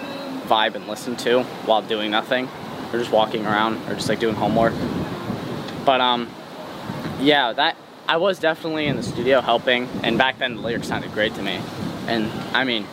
vibe 0.48 0.76
and 0.76 0.88
listen 0.88 1.16
to 1.18 1.44
while 1.66 1.82
doing 1.82 2.12
nothing, 2.12 2.50
or 2.92 3.00
just 3.00 3.12
walking 3.12 3.46
around, 3.46 3.78
or 3.88 3.96
just 3.96 4.10
like 4.10 4.20
doing 4.20 4.36
homework. 4.36 4.74
But 5.86 6.02
um, 6.02 6.28
yeah, 7.20 7.54
that 7.54 7.78
I 8.08 8.18
was 8.18 8.40
definitely 8.40 8.88
in 8.88 8.96
the 8.96 9.04
studio 9.04 9.42
helping, 9.42 9.90
and 10.04 10.18
back 10.18 10.40
then 10.40 10.56
the 10.56 10.62
lyrics 10.62 10.88
sounded 10.88 11.12
great 11.14 11.36
to 11.36 11.42
me. 11.42 11.60
And 12.08 12.32
I 12.56 12.64
mean, 12.64 12.86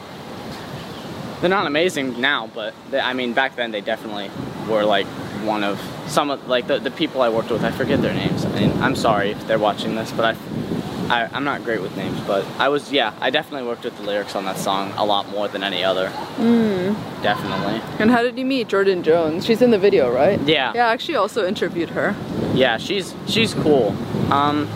they're 1.41 1.51
not 1.51 1.67
amazing 1.67 2.21
now, 2.21 2.51
but 2.53 2.75
they, 2.91 3.01
I 3.01 3.13
mean 3.13 3.33
back 3.33 3.55
then 3.57 3.71
they 3.71 3.81
definitely 3.81 4.31
were 4.69 4.85
like 4.85 5.07
one 5.45 5.63
of 5.63 5.81
some 6.07 6.31
of 6.31 6.49
like 6.49 6.67
the, 6.67 6.79
the 6.79 6.91
people 6.91 7.23
I 7.23 7.29
worked 7.29 7.51
with. 7.51 7.65
I 7.65 7.71
forget 7.71 8.03
their 8.03 8.15
names. 8.15 8.45
I 8.45 8.59
mean, 8.59 8.73
I'm 8.83 8.97
sorry 8.97 9.31
if 9.31 9.47
they're 9.47 9.59
watching 9.59 9.95
this, 9.95 10.11
but 10.11 10.25
I, 10.35 11.23
I 11.23 11.29
I'm 11.33 11.45
not 11.45 11.63
great 11.63 11.81
with 11.81 11.97
names. 11.97 12.19
But 12.23 12.45
I 12.59 12.69
was 12.69 12.91
yeah, 12.91 13.15
I 13.21 13.31
definitely 13.31 13.69
worked 13.69 13.85
with 13.85 13.97
the 13.97 14.03
lyrics 14.03 14.35
on 14.35 14.45
that 14.47 14.57
song 14.57 14.93
a 14.97 15.05
lot 15.05 15.29
more 15.29 15.47
than 15.47 15.63
any 15.63 15.85
other. 15.85 16.09
Mm. 16.39 16.95
Definitely. 17.23 17.81
And 17.99 18.11
how 18.11 18.23
did 18.23 18.39
you 18.39 18.45
meet 18.45 18.69
Jordan 18.69 19.03
Jones? 19.03 19.47
She's 19.47 19.63
in 19.63 19.71
the 19.71 19.79
video, 19.79 20.13
right? 20.13 20.41
Yeah. 20.41 20.73
Yeah, 20.75 20.89
I 20.89 20.93
actually 20.93 21.17
also 21.17 21.47
interviewed 21.47 21.91
her. 21.91 22.17
Yeah, 22.55 22.79
she's 22.79 23.15
she's 23.27 23.53
cool. 23.55 23.89
Um, 24.33 24.69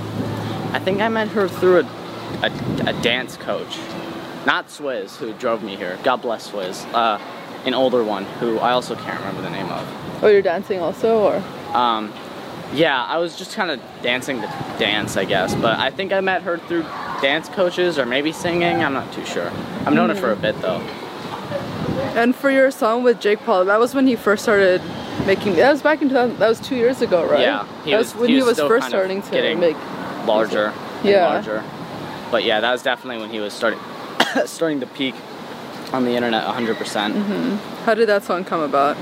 I 0.72 0.80
think 0.80 1.00
I 1.00 1.08
met 1.08 1.28
her 1.28 1.48
through 1.48 1.80
a, 1.80 1.84
a, 2.42 2.50
a 2.88 3.02
dance 3.02 3.36
coach, 3.36 3.78
not 4.44 4.68
Swizz, 4.68 5.16
who 5.16 5.32
drove 5.34 5.62
me 5.62 5.76
here. 5.76 5.98
God 6.02 6.16
bless 6.16 6.50
Swizz. 6.50 6.84
Uh, 6.92 7.18
an 7.64 7.74
older 7.74 8.02
one 8.02 8.24
who 8.24 8.58
I 8.58 8.72
also 8.72 8.94
can't 8.94 9.18
remember 9.18 9.42
the 9.42 9.50
name 9.50 9.66
of. 9.66 10.22
Oh, 10.22 10.28
you're 10.28 10.42
dancing 10.42 10.80
also, 10.80 11.20
or? 11.20 11.76
Um, 11.76 12.12
yeah, 12.72 13.04
I 13.04 13.18
was 13.18 13.36
just 13.36 13.54
kind 13.54 13.70
of 13.70 13.80
dancing 14.02 14.40
to 14.40 14.46
dance, 14.78 15.16
I 15.16 15.24
guess. 15.24 15.54
But 15.54 15.78
I 15.78 15.90
think 15.90 16.12
I 16.12 16.20
met 16.20 16.42
her 16.42 16.58
through 16.58 16.82
dance 17.22 17.48
coaches 17.48 17.98
or 17.98 18.06
maybe 18.06 18.32
singing. 18.32 18.82
I'm 18.82 18.92
not 18.92 19.12
too 19.12 19.24
sure. 19.24 19.50
I've 19.86 19.92
known 19.92 20.08
her 20.10 20.14
for 20.14 20.32
a 20.32 20.36
bit 20.36 20.60
though. 20.60 20.84
And 22.16 22.34
for 22.34 22.50
your 22.50 22.70
song 22.70 23.02
with 23.02 23.20
Jake 23.20 23.40
Paul, 23.40 23.64
that 23.66 23.78
was 23.78 23.94
when 23.94 24.06
he 24.06 24.16
first 24.16 24.42
started 24.42 24.82
making. 25.26 25.56
That 25.56 25.72
was 25.72 25.82
back 25.82 26.02
in 26.02 26.08
2000. 26.08 26.38
That 26.38 26.48
was 26.48 26.60
two 26.60 26.76
years 26.76 27.02
ago, 27.02 27.24
right? 27.26 27.40
Yeah, 27.40 27.66
he 27.84 27.92
that 27.92 27.98
was- 27.98 28.14
was 28.14 28.20
when 28.20 28.28
he 28.30 28.36
he 28.36 28.42
was 28.42 28.58
was, 28.60 28.68
first 28.68 28.88
starting 28.88 29.22
to 29.22 29.56
make. 29.56 29.76
Larger, 30.26 30.66
and 30.66 31.04
Yeah. 31.04 31.28
larger. 31.28 31.64
But 32.30 32.44
yeah, 32.44 32.60
that 32.60 32.70
was 32.72 32.82
definitely 32.82 33.22
when 33.22 33.30
he 33.30 33.40
was 33.40 33.52
starting 33.52 33.80
starting 34.46 34.80
to 34.80 34.86
peak 34.86 35.14
on 35.92 36.04
the 36.04 36.14
internet 36.14 36.44
100%. 36.44 36.76
Mm-hmm. 36.76 37.84
How 37.84 37.94
did 37.94 38.08
that 38.08 38.22
song 38.24 38.44
come 38.44 38.60
about? 38.60 38.96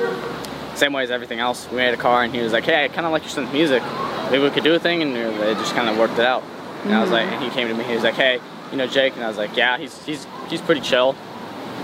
Same 0.76 0.92
way 0.92 1.02
as 1.02 1.10
everything 1.10 1.40
else. 1.40 1.68
We 1.70 1.78
made 1.78 1.94
a 1.94 1.96
car 1.96 2.22
and 2.22 2.34
he 2.34 2.40
was 2.40 2.52
like, 2.52 2.64
hey, 2.64 2.84
I 2.84 2.88
kind 2.88 3.06
of 3.06 3.12
like 3.12 3.22
your 3.22 3.30
son's 3.30 3.52
music. 3.52 3.82
Maybe 4.30 4.42
we 4.42 4.50
could 4.50 4.64
do 4.64 4.74
a 4.74 4.78
thing. 4.78 5.02
And 5.02 5.16
they 5.16 5.54
just 5.54 5.74
kind 5.74 5.88
of 5.88 5.98
worked 5.98 6.18
it 6.18 6.26
out. 6.26 6.44
And 6.84 6.94
I 6.94 7.00
was 7.00 7.10
mm-hmm. 7.10 7.14
like, 7.14 7.32
and 7.32 7.42
he 7.42 7.50
came 7.50 7.68
to 7.68 7.74
me, 7.74 7.84
he 7.84 7.94
was 7.94 8.04
like, 8.04 8.14
hey, 8.14 8.40
you 8.70 8.76
know 8.76 8.86
Jake? 8.86 9.14
And 9.16 9.24
I 9.24 9.28
was 9.28 9.36
like, 9.36 9.56
yeah, 9.56 9.78
he's, 9.78 10.04
he's, 10.04 10.26
he's 10.48 10.60
pretty 10.60 10.80
chill. 10.80 11.16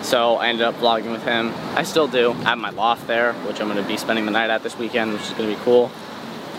So 0.02 0.36
I 0.36 0.48
ended 0.48 0.66
up 0.66 0.74
vlogging 0.76 1.12
with 1.12 1.22
him. 1.22 1.52
I 1.76 1.84
still 1.84 2.08
do. 2.08 2.32
I 2.32 2.50
have 2.50 2.58
my 2.58 2.70
loft 2.70 3.06
there, 3.06 3.32
which 3.34 3.60
I'm 3.60 3.68
going 3.68 3.80
to 3.80 3.88
be 3.88 3.96
spending 3.96 4.26
the 4.26 4.32
night 4.32 4.50
at 4.50 4.62
this 4.62 4.76
weekend, 4.76 5.12
which 5.12 5.22
is 5.22 5.30
going 5.30 5.48
to 5.48 5.56
be 5.56 5.62
cool. 5.62 5.90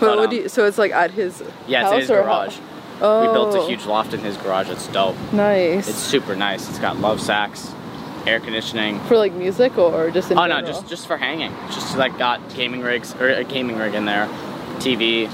But, 0.00 0.16
what 0.16 0.24
um, 0.24 0.30
do 0.30 0.36
you, 0.36 0.48
so 0.48 0.66
it's 0.66 0.78
like 0.78 0.92
at 0.92 1.10
his 1.10 1.42
Yeah, 1.66 1.90
it's 1.90 2.08
his 2.08 2.10
garage. 2.10 2.56
Oh, 3.00 3.26
We 3.26 3.32
built 3.32 3.54
a 3.54 3.68
huge 3.68 3.86
loft 3.86 4.14
in 4.14 4.20
his 4.20 4.36
garage. 4.36 4.70
It's 4.70 4.86
dope. 4.88 5.16
Nice. 5.32 5.88
It's 5.88 5.98
super 5.98 6.34
nice. 6.34 6.68
It's 6.68 6.78
got 6.78 6.98
love 6.98 7.20
sacks, 7.20 7.72
air 8.26 8.40
conditioning. 8.40 9.00
for 9.00 9.16
like 9.16 9.32
music 9.32 9.76
or 9.76 10.10
just 10.10 10.30
in 10.30 10.38
Oh 10.38 10.46
no, 10.46 10.62
just 10.62 10.88
just 10.88 11.06
for 11.06 11.16
hanging. 11.16 11.52
Just 11.68 11.96
like 11.96 12.16
got 12.18 12.54
gaming 12.54 12.80
rigs 12.80 13.14
or 13.16 13.28
a 13.28 13.44
gaming 13.44 13.76
rig 13.76 13.94
in 13.94 14.04
there, 14.04 14.26
TV, 14.78 15.30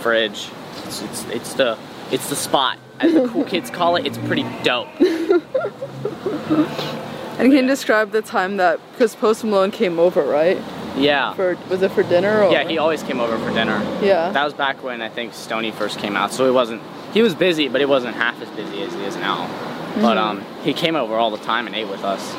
fridge. 0.00 0.48
It's 0.84 1.02
it's, 1.02 1.24
it's 1.26 1.54
the 1.54 1.78
it's 2.10 2.30
the 2.30 2.36
spot 2.36 2.78
as 3.00 3.12
the 3.12 3.28
cool 3.28 3.44
kids 3.52 3.70
call 3.70 3.96
it. 3.96 4.06
It's 4.06 4.18
pretty 4.18 4.46
dope. 4.62 4.88
And 7.42 7.50
can 7.50 7.64
you 7.64 7.66
describe 7.66 8.12
the 8.12 8.22
time 8.22 8.58
that 8.58 8.78
because 8.92 9.16
Post 9.16 9.42
Malone 9.42 9.72
came 9.72 9.98
over, 9.98 10.22
right? 10.22 10.58
Yeah. 10.96 11.34
For 11.34 11.58
was 11.68 11.82
it 11.82 11.90
for 11.90 12.04
dinner 12.04 12.42
or? 12.42 12.52
Yeah, 12.52 12.62
he 12.68 12.78
always 12.78 13.02
came 13.02 13.18
over 13.18 13.36
for 13.36 13.52
dinner. 13.52 13.82
Yeah. 14.00 14.30
That 14.30 14.44
was 14.44 14.54
back 14.54 14.80
when 14.84 15.02
I 15.02 15.08
think 15.08 15.34
Stoney 15.34 15.72
first 15.72 15.98
came 15.98 16.14
out, 16.14 16.32
so 16.32 16.44
he 16.44 16.52
wasn't. 16.52 16.82
He 17.12 17.20
was 17.20 17.34
busy, 17.34 17.66
but 17.66 17.80
he 17.80 17.84
wasn't 17.84 18.14
half 18.14 18.40
as 18.40 18.48
busy 18.50 18.82
as 18.82 18.94
he 18.94 19.02
is 19.04 19.16
now. 19.16 19.48
But 19.96 20.16
Mm-hmm. 20.16 20.18
um, 20.18 20.44
he 20.62 20.72
came 20.72 20.94
over 20.94 21.16
all 21.16 21.32
the 21.32 21.38
time 21.44 21.66
and 21.66 21.74
ate 21.74 21.88
with 21.88 22.04
us, 22.04 22.32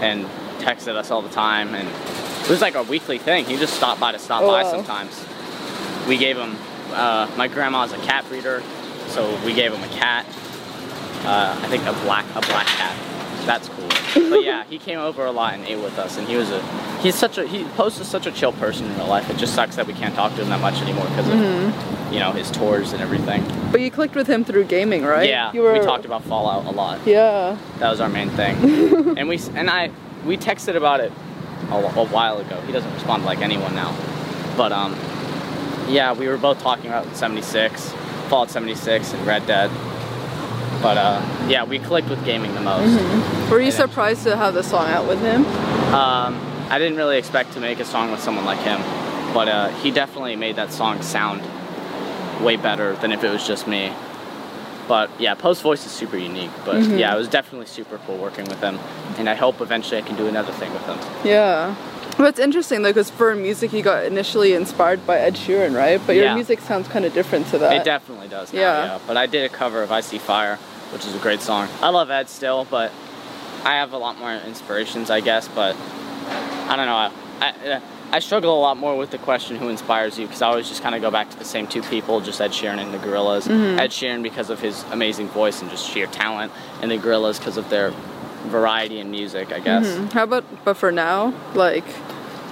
and 0.00 0.24
texted 0.60 0.94
us 0.94 1.10
all 1.10 1.20
the 1.20 1.28
time, 1.30 1.74
and 1.74 1.88
it 2.44 2.48
was 2.48 2.60
like 2.60 2.76
a 2.76 2.82
weekly 2.84 3.18
thing. 3.18 3.44
He 3.46 3.56
just 3.56 3.74
stopped 3.74 3.98
by 4.00 4.12
to 4.12 4.20
stop 4.20 4.42
Oh, 4.42 4.46
by 4.46 4.62
wow. 4.62 4.70
sometimes. 4.70 5.24
We 6.06 6.16
gave 6.16 6.36
him. 6.36 6.56
Uh, 6.92 7.28
my 7.36 7.48
grandma's 7.48 7.92
a 7.92 7.98
cat 7.98 8.24
breeder, 8.28 8.62
so 9.08 9.36
we 9.44 9.52
gave 9.52 9.72
him 9.74 9.82
a 9.82 9.92
cat. 9.96 10.24
Uh, 11.26 11.58
I 11.60 11.66
think 11.68 11.82
a 11.86 11.92
black 12.04 12.24
a 12.36 12.40
black 12.46 12.66
cat. 12.66 12.96
That's 13.46 13.68
cool. 13.68 13.88
But 14.14 14.42
yeah, 14.44 14.64
he 14.64 14.78
came 14.78 14.98
over 14.98 15.24
a 15.26 15.30
lot 15.32 15.54
and 15.54 15.64
ate 15.66 15.76
with 15.78 15.98
us, 15.98 16.16
and 16.16 16.26
he 16.28 16.36
was 16.36 16.50
a 16.50 16.62
he's 17.00 17.14
such 17.14 17.38
a 17.38 17.46
he 17.46 17.64
poses 17.76 18.06
such 18.08 18.26
a 18.26 18.32
chill 18.32 18.52
person 18.52 18.86
in 18.86 18.96
real 18.96 19.06
life. 19.06 19.28
It 19.30 19.36
just 19.36 19.54
sucks 19.54 19.76
that 19.76 19.86
we 19.86 19.92
can't 19.92 20.14
talk 20.14 20.34
to 20.36 20.42
him 20.42 20.48
that 20.50 20.60
much 20.60 20.80
anymore 20.80 21.04
because 21.08 21.28
of 21.28 21.34
Mm-hmm. 21.34 22.12
you 22.14 22.20
know 22.20 22.32
his 22.32 22.50
tours 22.50 22.92
and 22.92 23.02
everything. 23.02 23.44
But 23.72 23.80
you 23.80 23.90
clicked 23.90 24.14
with 24.14 24.26
him 24.26 24.44
through 24.44 24.64
gaming, 24.64 25.04
right? 25.04 25.28
Yeah, 25.28 25.52
You 25.52 25.62
were. 25.62 25.72
we 25.72 25.80
talked 25.80 26.04
about 26.04 26.22
Fallout 26.24 26.64
a 26.66 26.70
lot. 26.70 27.00
Yeah. 27.06 27.56
That 27.78 27.90
was 27.90 28.00
our 28.00 28.08
main 28.08 28.30
thing, 28.30 28.56
and 29.18 29.28
we 29.28 29.38
and 29.54 29.68
I 29.68 29.90
we 30.24 30.36
texted 30.36 30.76
about 30.76 31.00
it 31.00 31.12
a, 31.70 31.74
a 31.74 32.06
while 32.06 32.38
ago. 32.38 32.60
He 32.62 32.72
doesn't 32.72 32.92
respond 32.94 33.22
to 33.22 33.26
like 33.26 33.40
anyone 33.40 33.74
now, 33.74 33.94
but 34.56 34.72
um, 34.72 34.92
yeah, 35.88 36.12
we 36.12 36.28
were 36.28 36.38
both 36.38 36.60
talking 36.62 36.86
about 36.86 37.14
76, 37.16 37.90
Fallout 38.28 38.50
76, 38.50 39.12
and 39.12 39.26
Red 39.26 39.46
Dead. 39.46 39.70
But 40.82 40.96
uh, 40.98 41.46
yeah, 41.48 41.64
we 41.64 41.78
clicked 41.78 42.08
with 42.10 42.24
gaming 42.24 42.54
the 42.54 42.60
most. 42.60 43.50
Were 43.50 43.58
you 43.60 43.66
Yeah. 43.66 43.70
surprised 43.70 44.22
to 44.24 44.36
have 44.36 44.54
the 44.54 44.62
song 44.62 44.88
out 44.88 45.06
with 45.08 45.20
him? 45.20 45.44
Um, 45.94 46.38
I 46.70 46.78
didn't 46.78 46.96
really 46.96 47.18
expect 47.18 47.52
to 47.54 47.60
make 47.60 47.80
a 47.80 47.84
song 47.84 48.10
with 48.10 48.20
someone 48.20 48.44
like 48.44 48.58
him, 48.60 48.80
but 49.32 49.48
uh, 49.48 49.68
he 49.82 49.90
definitely 49.90 50.36
made 50.36 50.56
that 50.56 50.72
song 50.72 51.00
sound 51.02 51.42
way 52.44 52.56
better 52.56 52.94
than 52.96 53.12
if 53.12 53.22
it 53.24 53.30
was 53.30 53.46
just 53.46 53.66
me. 53.66 53.92
But 54.86 55.08
yeah, 55.18 55.34
Post 55.34 55.62
Voice 55.62 55.86
is 55.86 55.92
super 55.92 56.18
unique. 56.18 56.50
But 56.66 56.82
yeah, 56.84 57.14
it 57.14 57.16
was 57.18 57.28
definitely 57.28 57.66
super 57.66 57.98
cool 58.06 58.18
working 58.18 58.44
with 58.46 58.60
him, 58.60 58.78
and 59.18 59.28
I 59.30 59.34
hope 59.34 59.60
eventually 59.62 59.96
I 59.98 60.02
can 60.02 60.16
do 60.16 60.26
another 60.26 60.52
thing 60.52 60.72
with 60.74 60.84
him. 60.84 60.98
Yeah. 61.24 61.74
But 62.16 62.26
it's 62.26 62.38
interesting 62.38 62.82
though, 62.82 62.90
because 62.90 63.10
for 63.10 63.34
music 63.34 63.72
you 63.72 63.82
got 63.82 64.04
initially 64.04 64.52
inspired 64.54 65.04
by 65.06 65.18
Ed 65.18 65.34
Sheeran, 65.34 65.76
right? 65.76 66.00
But 66.06 66.14
your 66.14 66.26
Yeah. 66.26 66.34
music 66.34 66.60
sounds 66.60 66.86
kind 66.88 67.04
of 67.04 67.12
different 67.12 67.48
to 67.48 67.58
that. 67.58 67.72
It 67.74 67.84
definitely 67.84 68.28
does. 68.28 68.52
Now, 68.52 68.60
Yeah. 68.60 68.84
yeah. 68.84 68.98
But 69.06 69.16
I 69.16 69.26
did 69.26 69.44
a 69.44 69.48
cover 69.48 69.82
of 69.82 69.90
"I 69.90 70.00
See 70.00 70.18
Fire," 70.18 70.58
which 70.92 71.04
is 71.04 71.14
a 71.14 71.18
great 71.18 71.42
song. 71.42 71.68
I 71.82 71.88
love 71.88 72.10
Ed 72.10 72.28
still, 72.28 72.66
but 72.70 72.92
I 73.64 73.74
have 73.74 73.92
a 73.92 73.98
lot 73.98 74.18
more 74.18 74.32
inspirations, 74.32 75.10
I 75.10 75.20
guess. 75.20 75.48
But 75.48 75.74
I 76.68 76.76
don't 76.76 76.86
know. 76.86 76.94
I, 76.96 77.10
I, 77.42 77.80
I 78.12 78.18
struggle 78.20 78.56
a 78.56 78.60
lot 78.60 78.76
more 78.76 78.96
with 78.96 79.10
the 79.10 79.18
question 79.18 79.56
who 79.56 79.68
inspires 79.68 80.16
you 80.18 80.26
because 80.26 80.40
I 80.40 80.46
always 80.48 80.68
just 80.68 80.82
kind 80.82 80.94
of 80.94 81.02
go 81.02 81.10
back 81.10 81.30
to 81.30 81.38
the 81.38 81.44
same 81.44 81.66
two 81.66 81.82
people, 81.82 82.20
just 82.20 82.40
Ed 82.40 82.52
Sheeran 82.52 82.78
and 82.78 82.94
the 82.94 82.98
Gorillaz. 82.98 83.48
Mm-hmm. 83.48 83.80
Ed 83.80 83.90
Sheeran 83.90 84.22
because 84.22 84.50
of 84.50 84.60
his 84.60 84.84
amazing 84.92 85.28
voice 85.28 85.60
and 85.62 85.68
just 85.70 85.90
sheer 85.90 86.06
talent, 86.06 86.52
and 86.80 86.90
the 86.92 86.98
Gorillaz 86.98 87.38
because 87.40 87.56
of 87.56 87.70
their 87.70 87.92
variety 88.44 88.98
in 89.00 89.10
music, 89.10 89.52
I 89.52 89.60
guess. 89.60 89.86
Mhm. 89.86 90.12
How 90.12 90.24
about 90.24 90.44
but 90.64 90.74
for 90.76 90.90
now, 90.92 91.32
like 91.54 91.84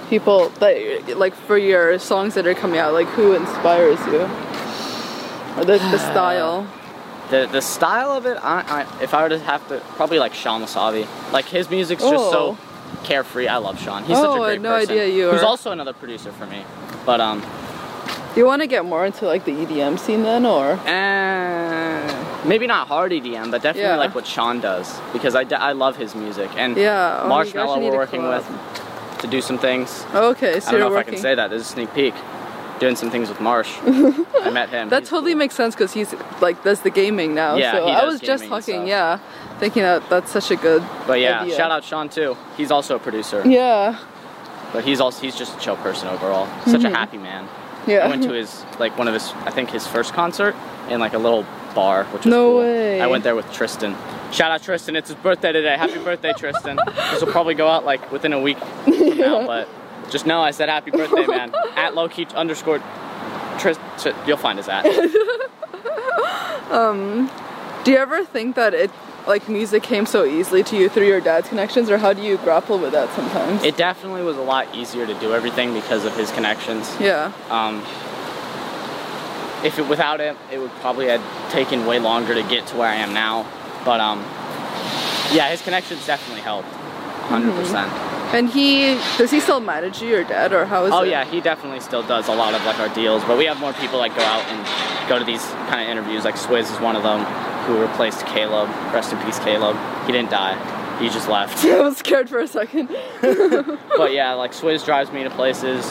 people 0.09 0.49
that 0.59 1.17
like 1.17 1.33
for 1.35 1.57
your 1.57 1.99
songs 1.99 2.33
that 2.35 2.45
are 2.47 2.53
coming 2.55 2.79
out, 2.79 2.93
like 2.93 3.07
who 3.09 3.33
inspires 3.33 3.99
you? 4.07 4.21
Or 5.57 5.65
the, 5.65 5.77
the 5.91 5.97
style. 6.11 6.67
The 7.29 7.47
the 7.51 7.61
style 7.61 8.11
of 8.11 8.25
it, 8.25 8.37
I, 8.43 8.85
I, 8.99 9.03
if 9.03 9.13
I 9.13 9.23
were 9.23 9.29
to 9.29 9.39
have 9.39 9.65
to, 9.69 9.79
probably 9.95 10.19
like 10.19 10.33
Shawn 10.33 10.61
Wasabi. 10.61 11.07
Like 11.31 11.45
his 11.45 11.69
music's 11.69 12.03
just 12.03 12.29
so 12.31 12.57
carefree. 13.03 13.47
I 13.47 13.57
love 13.57 13.79
Shawn. 13.81 14.03
He's 14.03 14.17
such 14.17 14.29
Oh, 14.29 14.41
a 14.41 14.45
I 14.45 14.47
great 14.49 14.61
no 14.61 14.69
person. 14.69 14.91
idea 14.91 15.07
you 15.07 15.29
Who's 15.31 15.41
also 15.43 15.71
another 15.71 15.93
producer 15.93 16.31
for 16.31 16.45
me. 16.45 16.63
But 17.05 17.21
um, 17.21 17.41
Do 18.33 18.39
you 18.39 18.45
want 18.45 18.61
to 18.61 18.67
get 18.67 18.83
more 18.85 19.05
into 19.05 19.25
like 19.25 19.45
the 19.45 19.51
EDM 19.51 19.97
scene 19.99 20.23
then, 20.23 20.45
or? 20.45 20.71
eh, 20.85 20.87
maybe 22.45 22.67
not 22.67 22.87
hard 22.87 23.11
EDM, 23.11 23.51
but 23.51 23.61
definitely 23.61 23.89
Yeah. 23.91 23.97
like 23.97 24.15
what 24.15 24.25
Shawn 24.27 24.59
does 24.59 24.99
because 25.13 25.35
I, 25.35 25.43
d- 25.43 25.55
I 25.55 25.71
love 25.73 25.97
his 25.97 26.15
music 26.15 26.49
and 26.57 26.75
Yeah. 26.77 27.21
oh, 27.23 27.29
Marshmello 27.29 27.81
we're 27.81 27.95
working 27.95 28.27
with 28.27 28.45
to 29.19 29.27
do 29.27 29.41
some 29.41 29.57
things. 29.57 30.05
Okay, 30.13 30.59
so 30.59 30.67
I 30.67 30.71
don't 30.71 30.79
know 30.81 30.91
if 30.93 30.97
I 31.07 31.09
can 31.09 31.17
say 31.17 31.33
that. 31.35 31.49
There's 31.49 31.61
a 31.61 31.65
sneak 31.65 31.93
peek. 31.93 32.13
Doing 32.79 32.95
some 32.97 33.09
things 33.11 33.29
with 33.29 33.39
Marsh. 33.39 33.71
I 33.85 34.49
met 34.49 34.67
him. 34.69 34.89
That 34.89 35.03
He's 35.03 35.09
totally 35.09 35.31
cool. 35.31 35.39
makes 35.39 35.55
sense 35.55 35.73
because 35.75 35.93
he's 35.93 36.13
like 36.41 36.61
does 36.63 36.81
the 36.81 36.89
gaming 36.89 37.33
now. 37.33 37.55
Yeah, 37.55 37.71
so 37.71 37.85
he 37.85 37.91
I 37.93 38.03
was 38.03 38.19
just 38.19 38.45
talking, 38.47 38.87
yeah, 38.87 39.19
thinking 39.59 39.83
that 39.83 40.09
that's 40.09 40.31
such 40.31 40.51
a 40.51 40.57
good. 40.57 40.83
But 41.07 41.19
yeah, 41.21 41.41
idea. 41.43 41.55
shout 41.55 41.71
out 41.71 41.83
Shawn 41.85 42.09
too. 42.09 42.35
He's 42.57 42.71
also 42.71 42.95
a 42.97 42.99
producer. 42.99 43.41
Yeah, 43.45 43.97
But 44.73 44.83
he's 44.83 44.99
also 44.99 45.21
he's 45.21 45.35
just 45.35 45.55
a 45.55 45.59
chill 45.61 45.77
person 45.77 46.09
overall. 46.09 46.47
Such 46.65 46.83
a 46.83 46.89
happy 46.89 47.17
man. 47.19 47.45
Mm-hmm. 47.45 47.91
yeah. 47.91 48.05
I 48.05 48.07
went 48.09 48.23
to 48.23 48.31
his 48.33 48.65
like 48.79 48.97
one 48.97 49.07
of 49.07 49.13
his 49.13 49.31
I 49.45 49.51
think 49.51 49.69
his 49.69 49.87
first 49.87 50.11
concert 50.13 50.53
in 50.89 50.99
like 50.99 51.13
a 51.13 51.19
little 51.19 51.45
bar, 51.75 52.03
which 52.05 52.23
was 52.25 52.31
No 52.31 52.49
cool. 52.51 52.59
way. 52.59 53.01
I 53.01 53.07
went 53.07 53.23
there 53.23 53.35
with 53.35 53.51
Tristan. 53.53 53.95
Shout 54.31 54.51
out 54.51 54.63
Tristan, 54.63 54.95
it's 54.95 55.09
his 55.09 55.17
birthday 55.17 55.51
today. 55.51 55.77
Happy 55.77 55.99
birthday, 55.99 56.33
Tristan. 56.37 56.79
This 57.11 57.21
will 57.21 57.31
probably 57.31 57.53
go 57.55 57.67
out 57.67 57.85
like 57.85 58.11
within 58.11 58.33
a 58.33 58.39
week 58.39 58.57
from 58.83 59.17
now, 59.17 59.45
but 59.53 59.67
just 60.09 60.25
know 60.25 60.41
I 60.41 60.51
said 60.51 60.69
happy 60.69 60.91
birthday, 60.91 61.25
man. 61.27 61.53
at 61.75 61.93
low 61.95 62.09
key 62.09 62.25
underscore 62.35 62.81
Tristan. 63.59 64.15
You'll 64.25 64.37
find 64.37 64.57
us 64.59 64.67
at. 64.67 64.85
um, 66.71 67.29
Do 67.83 67.91
you 67.91 67.97
ever 67.97 68.23
think 68.25 68.55
that 68.55 68.73
it 68.73 68.91
like 69.27 69.47
music 69.47 69.83
came 69.83 70.05
so 70.05 70.25
easily 70.25 70.63
to 70.63 70.75
you 70.75 70.89
through 70.89 71.07
your 71.07 71.21
dad's 71.21 71.47
connections, 71.47 71.89
or 71.89 71.97
how 71.97 72.11
do 72.11 72.21
you 72.21 72.37
grapple 72.37 72.77
with 72.77 72.91
that 72.91 73.09
sometimes? 73.15 73.63
It 73.63 73.77
definitely 73.77 74.23
was 74.23 74.35
a 74.37 74.41
lot 74.41 74.73
easier 74.75 75.05
to 75.05 75.13
do 75.15 75.33
everything 75.33 75.73
because 75.73 76.03
of 76.05 76.15
his 76.17 76.29
connections. 76.31 76.93
yeah. 76.99 77.31
Um, 77.49 77.83
if 79.63 79.79
it 79.79 79.87
without 79.87 80.19
it, 80.21 80.35
it 80.51 80.59
would 80.59 80.71
probably 80.81 81.07
have 81.07 81.21
taken 81.51 81.85
way 81.85 81.99
longer 81.99 82.33
to 82.33 82.43
get 82.43 82.67
to 82.67 82.75
where 82.77 82.87
I 82.89 82.95
am 82.95 83.13
now. 83.13 83.45
But 83.85 83.99
um, 83.99 84.19
yeah, 85.33 85.49
his 85.49 85.61
connections 85.61 86.05
definitely 86.05 86.41
helped, 86.41 86.67
100 86.69 87.51
percent. 87.55 87.91
And 88.33 88.49
he 88.49 88.95
does 89.17 89.29
he 89.29 89.39
still 89.39 89.59
manage 89.59 90.01
you, 90.01 90.17
or 90.17 90.23
dad, 90.23 90.53
or 90.53 90.65
how 90.65 90.85
is 90.85 90.91
Oh 90.93 91.03
it? 91.03 91.09
yeah, 91.09 91.23
he 91.23 91.39
definitely 91.39 91.79
still 91.81 92.01
does 92.03 92.27
a 92.27 92.33
lot 92.33 92.53
of 92.55 92.63
like 92.65 92.79
our 92.79 92.89
deals. 92.95 93.23
But 93.25 93.37
we 93.37 93.45
have 93.45 93.59
more 93.59 93.73
people 93.73 93.99
like 93.99 94.15
go 94.15 94.23
out 94.23 94.41
and 94.47 95.09
go 95.09 95.19
to 95.19 95.25
these 95.25 95.43
kind 95.69 95.83
of 95.83 95.87
interviews. 95.89 96.23
Like 96.25 96.35
Swizz 96.35 96.73
is 96.73 96.79
one 96.79 96.95
of 96.95 97.03
them 97.03 97.23
who 97.65 97.79
replaced 97.79 98.25
Caleb. 98.25 98.69
Rest 98.93 99.13
in 99.13 99.19
peace, 99.19 99.37
Caleb. 99.39 99.77
He 100.07 100.11
didn't 100.11 100.31
die. 100.31 100.57
He 100.99 101.09
just 101.09 101.29
left. 101.29 101.63
I 101.65 101.81
was 101.81 101.97
scared 101.97 102.27
for 102.29 102.39
a 102.39 102.47
second. 102.47 102.87
but 103.21 104.13
yeah, 104.13 104.33
like 104.33 104.51
Swizz 104.53 104.83
drives 104.83 105.11
me 105.11 105.23
to 105.23 105.29
places. 105.29 105.85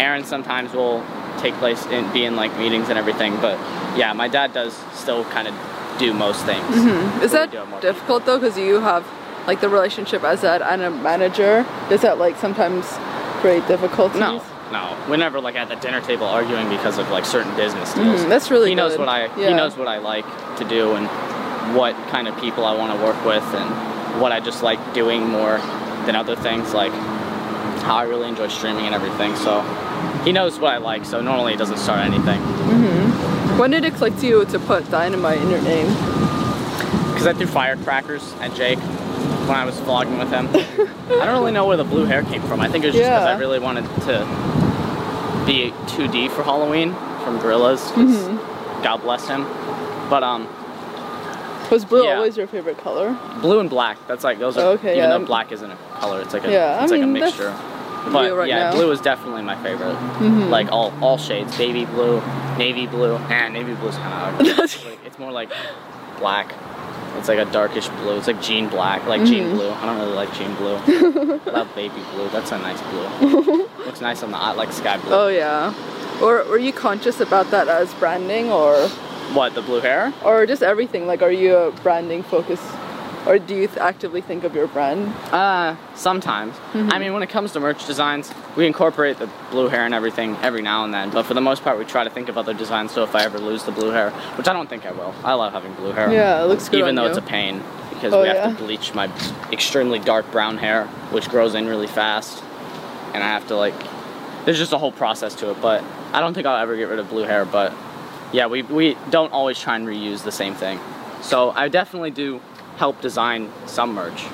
Aaron 0.00 0.24
sometimes 0.24 0.72
will 0.72 1.00
take 1.40 1.54
place 1.54 1.84
and 1.86 2.10
be 2.12 2.24
in 2.24 2.36
like 2.36 2.56
meetings 2.58 2.88
and 2.88 2.98
everything. 2.98 3.36
But 3.40 3.58
yeah, 3.96 4.12
my 4.12 4.28
dad 4.28 4.52
does 4.52 4.74
still 4.94 5.24
kind 5.26 5.48
of 5.48 5.54
do 5.98 6.12
most 6.12 6.44
things. 6.44 6.64
Is 7.22 7.32
But 7.32 7.50
we 7.50 7.56
that 7.56 7.80
difficult 7.80 8.26
though? 8.26 8.38
Because 8.38 8.58
you 8.58 8.80
have 8.80 9.06
like 9.46 9.60
the 9.60 9.68
relationship 9.68 10.24
as 10.24 10.42
dad 10.42 10.62
and 10.62 10.82
a 10.82 10.90
manager. 10.90 11.64
Does 11.88 12.02
that 12.02 12.18
like 12.18 12.36
sometimes 12.36 12.84
create 13.40 13.66
difficulties? 13.68 14.20
No, 14.20 14.42
no. 14.72 14.96
We're 15.08 15.16
never 15.16 15.40
like 15.40 15.54
at 15.56 15.68
the 15.68 15.76
dinner 15.76 16.00
table 16.00 16.26
arguing 16.26 16.68
because 16.68 16.98
of 16.98 17.08
like 17.10 17.24
certain 17.24 17.54
business 17.56 17.94
deals. 17.94 18.20
Mhm, 18.22 18.28
that's 18.28 18.50
really 18.50 18.70
He 18.70 18.74
knows 18.74 18.98
what 18.98 19.08
I 19.08 19.28
he 19.34 19.54
knows 19.54 19.76
what 19.76 19.88
I 19.88 19.98
like 19.98 20.26
to 20.56 20.64
do 20.64 20.94
and 20.94 21.06
what 21.76 21.94
kind 22.08 22.28
of 22.28 22.36
people 22.40 22.64
I 22.64 22.74
want 22.76 22.96
to 22.98 23.04
work 23.04 23.24
with 23.24 23.44
and 23.54 24.20
what 24.20 24.32
I 24.32 24.40
just 24.40 24.62
like 24.62 24.80
doing 24.94 25.26
more 25.28 25.58
than 26.06 26.14
other 26.14 26.36
things 26.36 26.72
like 26.72 26.92
how 27.82 27.96
I 27.96 28.04
really 28.04 28.28
enjoy 28.28 28.48
streaming 28.48 28.86
and 28.86 28.94
everything. 28.94 29.36
So 29.36 29.60
he 30.24 30.32
knows 30.32 30.58
what 30.58 30.72
I 30.74 30.78
like. 30.78 31.04
So 31.04 31.20
normally 31.20 31.54
it 31.54 31.58
doesn't 31.58 31.78
start 31.78 32.00
anything 32.00 32.40
When 33.58 33.70
did 33.70 33.84
it 33.84 33.94
click 33.94 34.16
to 34.18 34.26
you 34.26 34.44
to 34.46 34.58
put 34.58 34.90
dynamite 34.90 35.40
in 35.40 35.50
your 35.50 35.62
name? 35.62 35.86
because 37.12 37.26
I 37.26 37.32
threw 37.32 37.46
firecrackers 37.46 38.34
at 38.40 38.54
Jake 38.54 38.78
when 38.78 39.56
I 39.56 39.64
was 39.64 39.76
vlogging 39.80 40.18
with 40.18 40.28
him. 40.30 40.48
I 41.20 41.24
don't 41.24 41.38
really 41.38 41.52
know 41.52 41.64
where 41.66 41.76
the 41.78 41.84
blue 41.84 42.04
hair 42.04 42.22
came 42.24 42.42
from. 42.42 42.60
I 42.60 42.68
think 42.68 42.84
it 42.84 42.88
was 42.88 42.96
just 42.96 43.08
because 43.08 43.24
Yeah. 43.24 43.34
I 43.34 43.38
really 43.38 43.58
wanted 43.58 43.84
to 44.02 45.44
be 45.46 45.72
2D 45.86 46.28
for 46.30 46.42
Halloween 46.42 46.92
from 47.24 47.38
Gorillaz. 47.40 47.90
'cause 47.94 48.28
God 48.84 48.98
bless 49.02 49.26
him. 49.28 49.46
But 50.10 50.22
um, 50.22 50.46
Was 51.70 51.84
blue 51.84 52.04
Yeah. 52.04 52.16
always 52.16 52.36
your 52.36 52.46
favorite 52.46 52.78
color? 52.84 53.16
blue 53.40 53.58
and 53.60 53.70
black. 53.70 53.96
That's 54.06 54.22
like 54.24 54.38
those 54.38 54.56
are 54.58 54.66
Okay, 54.72 54.96
even 54.98 55.10
yeah. 55.10 55.18
though 55.18 55.24
black 55.24 55.50
isn't 55.52 55.70
a 55.70 55.76
color. 55.98 56.20
It's 56.20 56.34
like 56.34 56.44
a 56.44 56.50
Yeah, 56.52 56.78
I 56.78 56.82
it's 56.82 56.92
like 56.92 57.00
a 57.00 57.06
mean, 57.06 57.14
that's 57.20 57.36
mixture. 57.38 57.54
But 58.12 58.34
right 58.36 58.48
yeah, 58.48 58.70
now. 58.70 58.72
Blue 58.72 58.90
is 58.92 59.00
definitely 59.00 59.42
my 59.42 59.60
favorite. 59.62 59.94
Like 60.48 60.70
all 60.72 60.92
all 61.02 61.18
shades, 61.18 61.56
baby 61.56 61.84
blue, 61.84 62.20
navy 62.56 62.86
blue. 62.86 63.16
And 63.16 63.54
navy 63.54 63.74
blue's 63.74 63.96
kind 63.96 64.40
of 64.40 64.46
it's, 64.58 64.84
like, 64.84 64.98
it's 65.04 65.18
more 65.18 65.32
like 65.32 65.50
black. 66.18 66.54
It's 67.18 67.28
like 67.28 67.38
a 67.38 67.50
darkish 67.50 67.88
blue. 67.88 68.18
It's 68.18 68.26
like 68.26 68.40
jean 68.42 68.68
black, 68.68 69.06
like 69.06 69.24
jean 69.24 69.44
Mm-hmm. 69.44 69.56
blue. 69.56 69.70
I 69.70 69.86
don't 69.86 69.98
really 69.98 70.12
like 70.14 70.32
jean 70.34 70.54
blue. 70.56 70.76
I 70.76 71.50
love 71.50 71.74
baby 71.74 71.94
blue. 72.12 72.28
That's 72.28 72.52
a 72.52 72.58
nice 72.58 72.80
blue. 72.82 73.66
Looks 73.86 74.00
nice 74.00 74.22
on 74.22 74.30
the 74.30 74.36
eye, 74.38 74.52
like 74.52 74.72
sky 74.72 74.98
blue. 74.98 75.12
Oh 75.12 75.28
yeah. 75.28 75.74
Or 76.22 76.44
were 76.44 76.58
you 76.58 76.72
conscious 76.72 77.20
about 77.20 77.50
that 77.50 77.68
as 77.68 77.92
branding 77.94 78.50
or 78.50 78.76
What 79.34 79.54
the 79.54 79.62
blue 79.62 79.80
hair? 79.80 80.12
or 80.24 80.46
just 80.46 80.62
everything? 80.62 81.06
Like 81.06 81.22
are 81.22 81.32
you 81.32 81.56
a 81.56 81.70
branding 81.82 82.22
focus 82.22 82.60
or 83.26 83.38
do 83.38 83.54
you 83.54 83.66
th- 83.66 83.78
actively 83.78 84.20
think 84.20 84.44
of 84.44 84.54
your 84.54 84.66
brand? 84.68 85.12
Uh, 85.32 85.76
sometimes. 85.94 86.54
Mm-hmm. 86.72 86.90
I 86.92 86.98
mean, 86.98 87.12
when 87.12 87.22
it 87.22 87.28
comes 87.28 87.52
to 87.52 87.60
merch 87.60 87.86
designs, 87.86 88.32
we 88.56 88.66
incorporate 88.66 89.18
the 89.18 89.28
blue 89.50 89.68
hair 89.68 89.84
and 89.84 89.92
everything 89.94 90.36
every 90.42 90.62
now 90.62 90.84
and 90.84 90.94
then. 90.94 91.10
But 91.10 91.24
for 91.24 91.34
the 91.34 91.40
most 91.40 91.62
part, 91.64 91.78
we 91.78 91.84
try 91.84 92.04
to 92.04 92.10
think 92.10 92.28
of 92.28 92.38
other 92.38 92.54
designs. 92.54 92.92
So 92.92 93.02
if 93.02 93.14
I 93.14 93.24
ever 93.24 93.38
lose 93.38 93.64
the 93.64 93.72
blue 93.72 93.90
hair, 93.90 94.10
which 94.36 94.46
I 94.48 94.52
don't 94.52 94.68
think 94.70 94.86
I 94.86 94.92
will, 94.92 95.14
I 95.24 95.34
love 95.34 95.52
having 95.52 95.74
blue 95.74 95.92
hair. 95.92 96.12
Yeah, 96.12 96.42
it 96.42 96.46
looks 96.46 96.68
good 96.68 96.78
Even 96.78 96.94
though 96.94 97.02
you. 97.04 97.08
it's 97.08 97.18
a 97.18 97.22
pain 97.22 97.62
because 97.90 98.12
Oh, 98.12 98.22
we 98.22 98.28
have 98.28 98.36
yeah. 98.36 98.48
to 98.50 98.54
bleach 98.54 98.94
my 98.94 99.10
extremely 99.50 99.98
dark 99.98 100.30
brown 100.30 100.58
hair, 100.58 100.86
which 101.10 101.28
grows 101.28 101.54
in 101.54 101.66
really 101.66 101.86
fast, 101.86 102.42
and 103.14 103.22
I 103.22 103.28
have 103.28 103.46
to 103.48 103.56
like. 103.56 103.74
There's 104.44 104.58
just 104.58 104.72
a 104.72 104.78
whole 104.78 104.92
process 104.92 105.34
to 105.36 105.50
it, 105.50 105.60
but 105.60 105.82
I 106.12 106.20
don't 106.20 106.32
think 106.34 106.46
I'll 106.46 106.62
ever 106.62 106.76
get 106.76 106.84
rid 106.88 106.98
of 107.00 107.08
blue 107.08 107.24
hair. 107.24 107.44
But 107.44 107.72
yeah, 108.32 108.46
we 108.46 108.62
we 108.62 108.96
don't 109.10 109.32
always 109.32 109.58
try 109.58 109.74
and 109.76 109.86
reuse 109.88 110.22
the 110.22 110.30
same 110.32 110.54
thing. 110.54 110.78
So 111.22 111.50
I 111.50 111.68
definitely 111.68 112.10
do 112.12 112.40
help 112.76 113.00
design 113.00 113.50
some 113.66 113.94
merch. 113.94 114.24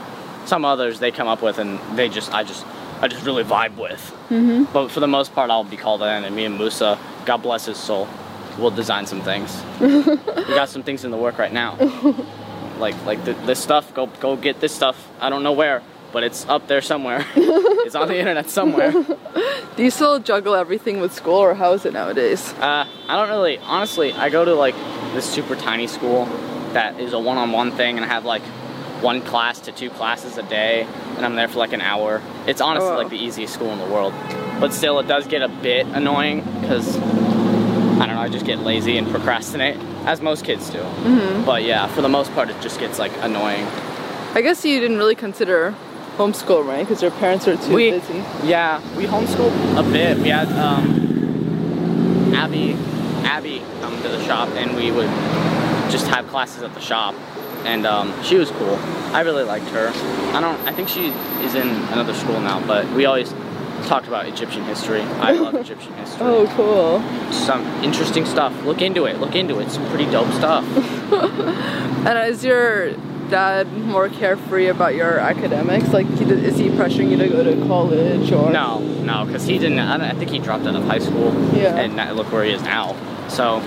Some 0.47 0.65
others 0.65 0.99
they 0.99 1.11
come 1.11 1.29
up 1.29 1.43
with 1.43 1.59
and 1.59 1.79
they 1.97 2.09
just 2.09 2.33
I 2.33 2.43
just 2.45 2.67
I 3.01 3.09
just 3.09 3.25
really 3.25 3.45
vibe 3.45 3.77
with. 3.77 4.01
Mm-hmm. 4.29 4.73
But 4.73 4.91
for 4.91 5.01
the 5.01 5.09
most 5.09 5.35
part, 5.35 5.51
I'll 5.51 5.65
be 5.65 5.77
called 5.77 6.03
in, 6.03 6.25
and 6.25 6.35
me 6.37 6.45
and 6.45 6.57
Musa, 6.57 6.99
God 7.27 7.39
bless 7.39 7.67
his 7.67 7.77
soul, 7.77 8.09
we'll 8.59 8.71
design 8.71 9.07
some 9.07 9.23
things. 9.23 9.61
we 9.81 10.55
got 10.55 10.69
some 10.69 10.83
things 10.83 11.05
in 11.05 11.11
the 11.11 11.17
work 11.17 11.39
right 11.39 11.53
now. 11.53 11.77
like 12.79 12.95
like 13.05 13.25
th- 13.25 13.37
this 13.45 13.61
stuff. 13.61 13.93
Go 13.95 14.07
go 14.07 14.37
get 14.37 14.61
this 14.61 14.75
stuff. 14.75 15.09
I 15.21 15.31
don't 15.31 15.43
know 15.43 15.53
where, 15.53 15.83
but 16.13 16.23
it's 16.23 16.47
up 16.49 16.69
there 16.69 16.81
somewhere. 16.81 17.27
it's 17.37 17.95
on 17.95 18.09
the 18.09 18.19
internet 18.19 18.51
somewhere. 18.51 18.93
Do 19.77 19.83
you 19.83 19.91
still 19.91 20.19
juggle 20.19 20.55
everything 20.55 21.01
with 21.01 21.13
school 21.13 21.37
or 21.37 21.55
how 21.55 21.73
is 21.73 21.87
it 21.87 21.93
nowadays? 21.93 22.53
Uh, 22.55 22.87
I 23.09 23.17
don't 23.17 23.31
really, 23.31 23.57
honestly, 23.59 24.13
I 24.13 24.29
go 24.29 24.45
to 24.45 24.55
like 24.55 24.75
this 25.15 25.25
super 25.25 25.57
tiny 25.57 25.87
school 25.87 26.29
that 26.75 26.99
is 27.01 27.13
a 27.13 27.19
one 27.19 27.39
on 27.39 27.53
one 27.53 27.71
thing 27.73 27.97
and 27.97 28.05
I 28.05 28.09
have 28.09 28.25
like 28.25 28.43
one 29.03 29.21
class 29.23 29.61
to 29.63 29.73
two 29.73 29.91
classes 29.91 30.39
a 30.39 30.43
day 30.45 30.87
and 31.17 31.25
I'm 31.27 31.35
there 31.35 31.49
for 31.49 31.59
like 31.59 31.73
an 31.73 31.81
hour. 31.81 32.23
It's 32.47 32.61
honestly 32.61 32.89
Oh, 32.89 32.93
wow. 32.93 32.99
like 32.99 33.11
the 33.11 33.19
easiest 33.19 33.53
school 33.55 33.71
in 33.71 33.79
the 33.79 33.87
world. 33.87 34.15
But 34.61 34.73
still, 34.73 34.99
it 35.01 35.09
does 35.09 35.27
get 35.27 35.43
a 35.43 35.49
bit 35.49 35.87
annoying 35.89 36.41
because 36.61 36.97
I 36.99 38.07
don't 38.07 38.15
know, 38.17 38.21
I 38.21 38.29
just 38.29 38.47
get 38.47 38.61
lazy 38.61 38.97
and 38.97 39.09
procrastinate, 39.11 39.77
as 40.07 40.21
most 40.21 40.45
kids 40.45 40.71
do. 40.71 40.79
Mm-hmm. 40.79 41.45
But 41.45 41.65
yeah, 41.65 41.87
for 41.89 42.01
the 42.03 42.09
most 42.09 42.33
part, 42.33 42.49
it 42.49 42.61
just 42.61 42.79
gets 42.81 42.99
like 42.99 43.13
annoying. 43.23 43.65
I 44.35 44.41
guess 44.41 44.65
you 44.65 44.81
didn't 44.81 44.99
really 44.99 45.15
consider 45.17 45.75
homeschool, 46.17 46.65
right? 46.67 46.81
Because 46.87 47.03
your 47.03 47.11
parents 47.13 47.47
are 47.49 47.57
too 47.57 47.75
We- 47.75 47.91
busy. 47.91 48.23
Yeah, 48.45 48.81
we 48.97 49.05
homeschooled 49.07 49.79
a 49.79 49.83
bit. 49.93 50.19
We 50.19 50.29
had 50.29 50.49
um, 50.53 52.33
Abby, 52.35 52.75
Abby 53.25 53.63
come 53.81 54.01
to 54.03 54.09
the 54.09 54.23
shop, 54.25 54.49
and 54.51 54.75
we 54.77 54.91
would 54.91 55.11
just 55.93 56.09
have 56.09 56.27
classes 56.29 56.63
at 56.63 56.75
the 56.75 56.81
shop. 56.81 57.15
And 57.65 57.87
um, 57.87 58.13
she 58.25 58.37
was 58.37 58.51
cool. 58.51 58.75
I 59.15 59.21
really 59.21 59.45
liked 59.45 59.69
her. 59.69 59.93
I 60.35 60.41
don't. 60.41 60.59
I 60.67 60.73
think 60.73 60.89
she 60.89 61.09
is 61.45 61.55
in 61.55 61.69
another 61.93 62.15
school 62.15 62.41
now, 62.41 62.67
but 62.67 62.91
we 62.91 63.05
always 63.05 63.33
talked 63.85 64.09
about 64.09 64.27
Egyptian 64.27 64.65
history. 64.65 65.03
I 65.03 65.33
love 65.45 65.55
Egyptian 65.55 65.93
history. 65.95 66.23
Oh, 66.23 66.47
cool. 66.57 67.33
Some 67.33 67.65
interesting 67.85 68.27
stuff. 68.27 68.53
Look 68.65 68.83
into 68.83 69.05
it. 69.05 69.21
Look 69.21 69.37
into 69.37 69.61
it. 69.61 69.71
Some 69.71 69.87
pretty 69.91 70.11
dope 70.11 70.33
stuff. 70.33 70.65
And 72.03 72.19
is 72.29 72.45
your 72.45 72.95
dad 73.31 73.73
more 73.75 74.09
carefree 74.09 74.67
about 74.67 74.97
your 74.97 75.21
academics? 75.21 75.93
Like, 75.93 76.09
he, 76.19 76.25
is 76.25 76.59
he 76.59 76.69
pressuring 76.69 77.13
you 77.13 77.17
to 77.17 77.29
go 77.29 77.45
to 77.45 77.65
college 77.69 78.33
or? 78.33 78.51
No, 78.51 78.81
no, 78.81 79.25
because 79.25 79.47
he 79.47 79.57
didn't. 79.57 79.79
I, 79.79 80.11
I 80.11 80.15
think 80.15 80.33
he 80.33 80.41
dropped 80.41 80.67
out 80.67 80.75
of 80.75 80.83
high 80.83 80.99
school. 80.99 81.33
Yeah. 81.55 81.77
And 81.77 82.17
look 82.17 82.33
where 82.33 82.43
he 82.43 82.51
is 82.51 82.63
now. 82.63 82.97
So, 83.29 83.61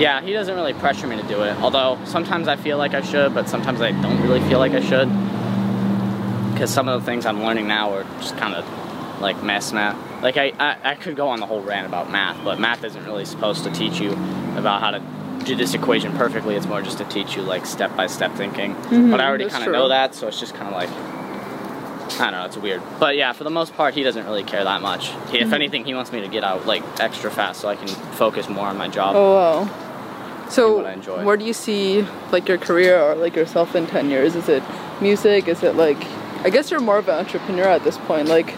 yeah, 0.00 0.20
he 0.22 0.32
doesn't 0.32 0.54
really 0.54 0.72
pressure 0.74 1.06
me 1.06 1.16
to 1.16 1.22
do 1.28 1.42
it. 1.42 1.56
Although 1.58 1.98
sometimes 2.04 2.48
I 2.48 2.56
feel 2.56 2.78
like 2.78 2.94
I 2.94 3.02
should, 3.02 3.34
but 3.34 3.48
sometimes 3.48 3.80
I 3.80 3.92
don't 3.92 4.20
really 4.22 4.40
feel 4.48 4.58
like 4.58 4.72
I 4.72 4.80
should. 4.80 5.08
Because 6.52 6.70
some 6.72 6.88
of 6.88 7.00
the 7.00 7.06
things 7.06 7.26
I'm 7.26 7.42
learning 7.42 7.68
now 7.68 7.92
are 7.94 8.04
just 8.20 8.36
kind 8.36 8.54
of 8.54 8.64
like 9.20 9.42
math 9.42 9.72
math. 9.72 9.96
Like 10.22 10.36
I, 10.36 10.52
I, 10.58 10.76
I 10.90 10.94
could 10.94 11.16
go 11.16 11.28
on 11.28 11.40
the 11.40 11.46
whole 11.46 11.62
rant 11.62 11.86
about 11.86 12.10
math, 12.10 12.42
but 12.44 12.58
math 12.58 12.84
isn't 12.84 13.04
really 13.04 13.24
supposed 13.24 13.64
to 13.64 13.70
teach 13.70 14.00
you 14.00 14.12
about 14.56 14.80
how 14.80 14.90
to 14.90 15.02
do 15.44 15.56
this 15.56 15.72
equation 15.74 16.12
perfectly. 16.16 16.54
It's 16.54 16.66
more 16.66 16.82
just 16.82 16.98
to 16.98 17.04
teach 17.04 17.36
you 17.36 17.42
like 17.42 17.64
step 17.66 17.94
by 17.96 18.06
step 18.06 18.34
thinking. 18.34 18.74
but 19.10 19.20
I 19.20 19.26
already 19.28 19.48
kind 19.48 19.64
of 19.64 19.72
know 19.72 19.88
that, 19.88 20.14
so 20.14 20.28
it's 20.28 20.40
just 20.40 20.54
kind 20.54 20.68
of 20.68 20.74
like 20.74 20.90
I 22.20 22.30
don't 22.30 22.40
know, 22.40 22.44
it's 22.44 22.56
weird. 22.58 22.82
But 22.98 23.16
yeah, 23.16 23.32
for 23.32 23.44
the 23.44 23.50
most 23.50 23.74
part, 23.74 23.94
he 23.94 24.02
doesn't 24.02 24.24
really 24.26 24.42
care 24.42 24.64
that 24.64 24.82
much. 24.82 25.08
He, 25.08 25.14
Mm-hmm. 25.14 25.36
If 25.36 25.52
anything, 25.52 25.84
he 25.84 25.94
wants 25.94 26.12
me 26.12 26.20
to 26.20 26.28
get 26.28 26.44
out 26.44 26.66
like 26.66 26.82
extra 27.00 27.30
fast 27.30 27.60
so 27.60 27.68
I 27.68 27.76
can 27.76 27.88
focus 27.88 28.48
more 28.48 28.66
on 28.66 28.76
my 28.76 28.88
job. 28.88 29.14
Oh, 29.16 29.34
wow. 29.34 29.89
So, 30.50 30.76
what 30.76 30.86
I 30.86 30.92
enjoy. 30.94 31.24
where 31.24 31.36
do 31.36 31.44
you 31.44 31.52
see 31.52 32.02
like 32.32 32.48
your 32.48 32.58
career 32.58 33.00
or 33.00 33.14
like 33.14 33.36
yourself 33.36 33.74
in 33.76 33.86
10 33.86 34.10
years? 34.10 34.34
Is 34.36 34.48
it 34.48 34.62
music? 35.00 35.46
Is 35.48 35.62
it 35.62 35.76
like, 35.76 35.96
I 36.44 36.50
guess 36.50 36.70
you're 36.70 36.80
more 36.80 36.98
of 36.98 37.08
an 37.08 37.14
entrepreneur 37.14 37.64
at 37.68 37.84
this 37.84 37.96
point, 37.98 38.28
like 38.28 38.54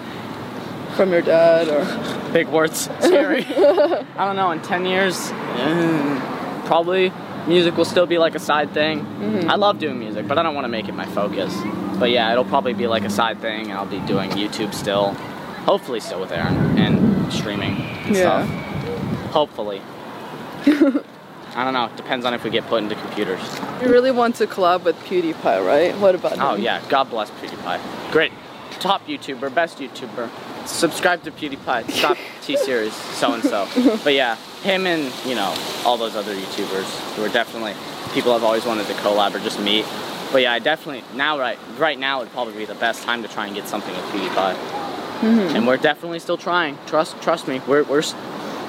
from 0.96 1.10
your 1.12 1.22
dad 1.22 1.68
or? 1.68 2.32
Big 2.32 2.48
words, 2.48 2.88
scary. 3.00 3.44
I 3.48 4.24
don't 4.24 4.36
know. 4.36 4.50
In 4.52 4.62
ten 4.62 4.86
years, 4.86 5.30
eh, 5.32 6.62
probably 6.66 7.12
music 7.46 7.76
will 7.76 7.84
still 7.84 8.06
be 8.06 8.16
like 8.18 8.34
a 8.34 8.38
side 8.38 8.72
thing. 8.72 9.04
I 9.50 9.56
love 9.56 9.78
doing 9.78 9.98
music, 9.98 10.26
but 10.26 10.38
I 10.38 10.42
don't 10.42 10.54
want 10.54 10.64
to 10.64 10.70
make 10.70 10.88
it 10.88 10.94
my 10.94 11.04
focus. 11.06 11.54
But 11.98 12.10
yeah, 12.10 12.32
it'll 12.32 12.44
probably 12.46 12.72
be 12.72 12.86
like 12.86 13.04
a 13.04 13.10
side 13.10 13.40
thing, 13.42 13.64
and 13.70 13.72
I'll 13.74 13.84
be 13.84 14.00
doing 14.00 14.30
YouTube 14.30 14.72
still. 14.72 15.12
Hopefully, 15.66 16.00
still 16.00 16.20
with 16.20 16.32
Aaron 16.32 16.56
and 16.78 17.30
streaming 17.32 17.74
and 17.82 18.16
Yeah. 18.16 18.46
stuff. 18.46 19.32
Hopefully. 19.32 19.82
I 21.54 21.64
don't 21.64 21.74
know. 21.74 21.86
It 21.86 21.96
depends 21.96 22.24
on 22.24 22.32
if 22.34 22.44
we 22.44 22.50
get 22.50 22.66
put 22.66 22.82
into 22.82 22.94
computers. 22.94 23.40
You 23.82 23.88
really 23.88 24.10
want 24.10 24.36
to 24.36 24.46
collab 24.46 24.84
with 24.84 24.96
PewDiePie, 25.04 25.66
right? 25.66 25.96
What 25.98 26.14
about 26.14 26.38
Oh 26.38 26.54
yeah, 26.56 26.82
God 26.88 27.10
bless 27.10 27.30
PewDiePie. 27.30 28.12
Great, 28.12 28.32
top 28.80 29.06
YouTuber, 29.06 29.54
best 29.54 29.78
YouTuber. 29.78 30.30
Subscribe 30.66 31.22
to 31.24 31.30
PewDiePie. 31.30 31.90
Stop 31.90 32.16
T 32.42 32.56
Series, 32.56 32.94
so 32.94 33.32
and 33.34 33.42
so. 33.42 33.68
But 34.04 34.14
yeah, 34.14 34.36
him 34.62 34.86
and 34.86 35.12
you 35.26 35.34
know 35.34 35.54
all 35.84 35.96
those 35.96 36.16
other 36.16 36.34
YouTubers 36.34 37.14
who 37.14 37.24
are 37.24 37.28
definitely 37.28 37.74
people 38.14 38.32
I've 38.32 38.44
always 38.44 38.64
wanted 38.64 38.86
to 38.86 38.94
collab 38.94 39.34
or 39.34 39.40
just 39.40 39.60
meet. 39.60 39.84
But 40.32 40.40
yeah, 40.42 40.52
I 40.54 40.58
definitely 40.58 41.04
now 41.14 41.38
right 41.38 41.58
right 41.78 41.98
now 41.98 42.20
would 42.20 42.30
probably 42.30 42.54
be 42.54 42.64
the 42.64 42.74
best 42.76 43.02
time 43.02 43.22
to 43.22 43.28
try 43.28 43.46
and 43.46 43.54
get 43.54 43.68
something 43.68 43.94
with 43.94 44.04
PewDiePie. 44.06 44.54
Mm-hmm. 45.22 45.56
And 45.56 45.66
we're 45.66 45.76
definitely 45.76 46.18
still 46.18 46.38
trying. 46.38 46.78
Trust 46.86 47.20
trust 47.20 47.46
me, 47.46 47.60
we're 47.68 47.82
we're 47.84 47.98
s- 47.98 48.14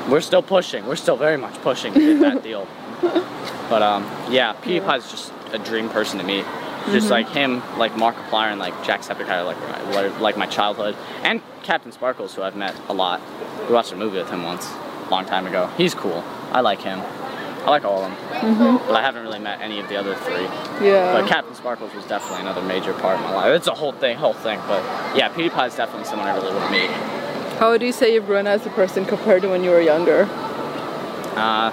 we're 0.10 0.22
still 0.22 0.42
pushing. 0.44 0.86
We're 0.86 0.96
still 0.96 1.18
very 1.18 1.38
much 1.38 1.56
pushing 1.62 1.94
to 1.94 2.00
get 2.00 2.20
that 2.22 2.44
deal. 2.50 2.68
But 3.70 3.82
um, 3.82 4.04
yeah, 4.30 4.54
PewDiePie's 4.62 5.10
just 5.12 5.32
a 5.52 5.60
dream 5.60 5.90
person 5.90 6.20
to 6.20 6.26
meet. 6.26 6.46
Just 6.92 7.10
like 7.10 7.30
him, 7.30 7.62
like 7.78 7.94
Markiplier 7.94 8.52
and 8.52 8.60
like 8.60 8.74
Jacksepticeye, 8.84 9.46
like 9.46 9.58
my- 9.60 10.20
like 10.20 10.38
my 10.38 10.46
childhood, 10.46 10.98
and 11.24 11.42
Captain 11.64 11.92
Sparkles, 11.94 12.34
who 12.36 12.42
I've 12.42 12.58
met 12.58 12.76
a 12.90 12.94
lot. 12.94 13.22
We 13.68 13.74
watched 13.74 13.94
a 13.94 13.96
movie 13.96 14.18
with 14.18 14.30
him 14.30 14.44
once, 14.44 14.70
a 14.70 15.08
long 15.10 15.26
time 15.26 15.48
ago. 15.48 15.68
He's 15.78 15.94
cool. 15.96 16.24
I 16.52 16.60
like 16.60 16.82
him. 16.82 17.00
I 17.66 17.70
like 17.70 17.86
all 17.86 18.04
of 18.04 18.12
them, 18.12 18.78
but 18.88 18.96
I 18.98 19.02
haven't 19.02 19.24
really 19.24 19.40
met 19.40 19.62
any 19.62 19.80
of 19.80 19.88
the 19.88 19.96
other 19.96 20.16
three. 20.16 20.44
Yeah. 20.86 21.14
But 21.14 21.30
Captain 21.30 21.56
Sparkles 21.56 21.94
was 21.96 22.04
definitely 22.06 22.42
another 22.42 22.62
major 22.62 22.92
part 22.96 23.16
of 23.18 23.22
my 23.24 23.34
life. 23.34 23.56
It's 23.56 23.68
a 23.68 23.74
whole 23.74 23.94
thing, 23.94 24.18
whole 24.18 24.34
thing. 24.34 24.60
But 24.68 24.84
yeah, 25.16 25.30
PewDiePie 25.30 25.68
is 25.68 25.76
definitely 25.76 26.04
someone 26.04 26.28
I 26.28 26.36
really 26.36 26.54
want 26.54 26.66
to 26.66 26.72
meet. 26.72 26.90
How 27.60 27.70
would 27.72 27.82
you 27.82 27.92
say 27.92 28.14
you've 28.14 28.26
grown 28.26 28.48
as 28.48 28.66
a 28.66 28.70
person 28.72 29.06
compared 29.06 29.42
to 29.44 29.50
when 29.50 29.64
you 29.64 29.70
were 29.70 29.82
younger? 29.82 30.24
Uh, 31.36 31.72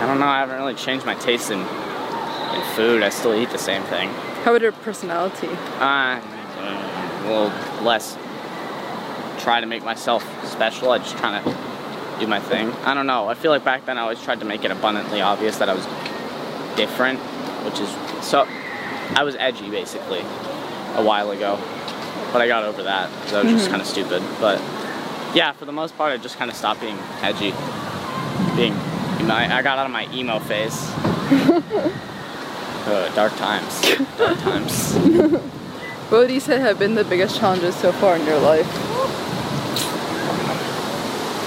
I 0.00 0.04
don't 0.06 0.18
know. 0.18 0.26
I 0.26 0.40
haven't 0.40 0.56
really 0.56 0.74
changed 0.74 1.06
my 1.06 1.14
taste 1.14 1.50
in 1.50 1.60
in 1.60 2.62
food. 2.74 3.02
I 3.02 3.08
still 3.08 3.34
eat 3.34 3.50
the 3.50 3.58
same 3.58 3.82
thing. 3.84 4.08
How 4.42 4.50
about 4.52 4.62
your 4.62 4.72
personality? 4.72 5.48
Uh, 5.78 6.20
a 6.20 7.22
little 7.26 7.84
less. 7.84 8.16
Try 9.42 9.60
to 9.60 9.66
make 9.66 9.84
myself 9.84 10.24
special. 10.46 10.90
I 10.90 10.98
just 10.98 11.16
kind 11.16 11.36
of 11.36 12.20
do 12.20 12.26
my 12.26 12.40
thing. 12.40 12.72
I 12.84 12.94
don't 12.94 13.06
know. 13.06 13.28
I 13.28 13.34
feel 13.34 13.50
like 13.50 13.64
back 13.64 13.86
then 13.86 13.96
I 13.98 14.02
always 14.02 14.20
tried 14.22 14.40
to 14.40 14.46
make 14.46 14.64
it 14.64 14.70
abundantly 14.70 15.20
obvious 15.20 15.58
that 15.58 15.68
I 15.68 15.74
was 15.74 15.86
different, 16.76 17.20
which 17.64 17.80
is 17.80 17.88
so. 18.24 18.46
I 19.16 19.22
was 19.24 19.34
edgy 19.36 19.70
basically 19.70 20.20
a 20.20 21.02
while 21.02 21.30
ago, 21.30 21.56
but 22.32 22.40
I 22.42 22.46
got 22.46 22.64
over 22.64 22.82
that 22.84 23.10
because 23.16 23.32
I 23.34 23.42
was 23.42 23.52
just 23.52 23.70
kind 23.70 23.80
of 23.80 23.88
stupid. 23.88 24.22
But 24.40 24.58
yeah, 25.34 25.52
for 25.52 25.64
the 25.64 25.72
most 25.72 25.96
part, 25.96 26.12
I 26.12 26.16
just 26.16 26.36
kind 26.36 26.50
of 26.50 26.56
stopped 26.56 26.80
being 26.80 26.98
edgy. 27.22 27.52
Being, 28.56 28.74
I, 29.30 29.58
I 29.58 29.62
got 29.62 29.78
out 29.78 29.86
of 29.86 29.92
my 29.92 30.08
emo 30.12 30.38
phase. 30.38 30.90
Uh, 32.80 33.14
dark 33.14 33.30
times. 33.36 33.82
Dark 34.16 34.38
times. 34.38 34.96
What 36.10 36.22
would 36.22 36.30
you 36.32 36.40
say 36.40 36.58
have 36.58 36.76
been 36.76 36.96
the 36.96 37.04
biggest 37.04 37.38
challenges 37.38 37.76
so 37.76 37.92
far 37.92 38.16
in 38.16 38.26
your 38.26 38.40
life? 38.40 38.66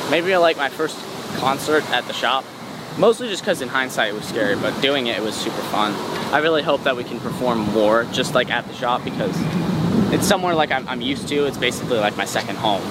Maybe 0.09 0.37
like 0.37 0.55
my 0.55 0.69
first 0.69 0.97
concert 1.35 1.83
at 1.91 2.07
the 2.07 2.13
shop. 2.13 2.45
Mostly 2.97 3.27
just 3.27 3.41
because 3.41 3.61
in 3.61 3.67
hindsight 3.67 4.13
it 4.13 4.13
was 4.13 4.23
scary, 4.23 4.55
but 4.55 4.81
doing 4.81 5.07
it, 5.07 5.17
it 5.17 5.21
was 5.21 5.35
super 5.35 5.61
fun. 5.63 5.91
I 6.33 6.37
really 6.37 6.61
hope 6.61 6.83
that 6.83 6.95
we 6.95 7.03
can 7.03 7.19
perform 7.19 7.59
more 7.73 8.05
just 8.13 8.35
like 8.35 8.49
at 8.51 8.65
the 8.65 8.73
shop 8.73 9.03
because 9.03 9.35
it's 10.13 10.27
somewhere 10.27 10.53
like 10.53 10.71
I'm, 10.71 10.87
I'm 10.87 11.01
used 11.01 11.27
to. 11.29 11.45
It's 11.45 11.57
basically 11.57 11.97
like 11.97 12.15
my 12.15 12.25
second 12.25 12.57
home. 12.57 12.83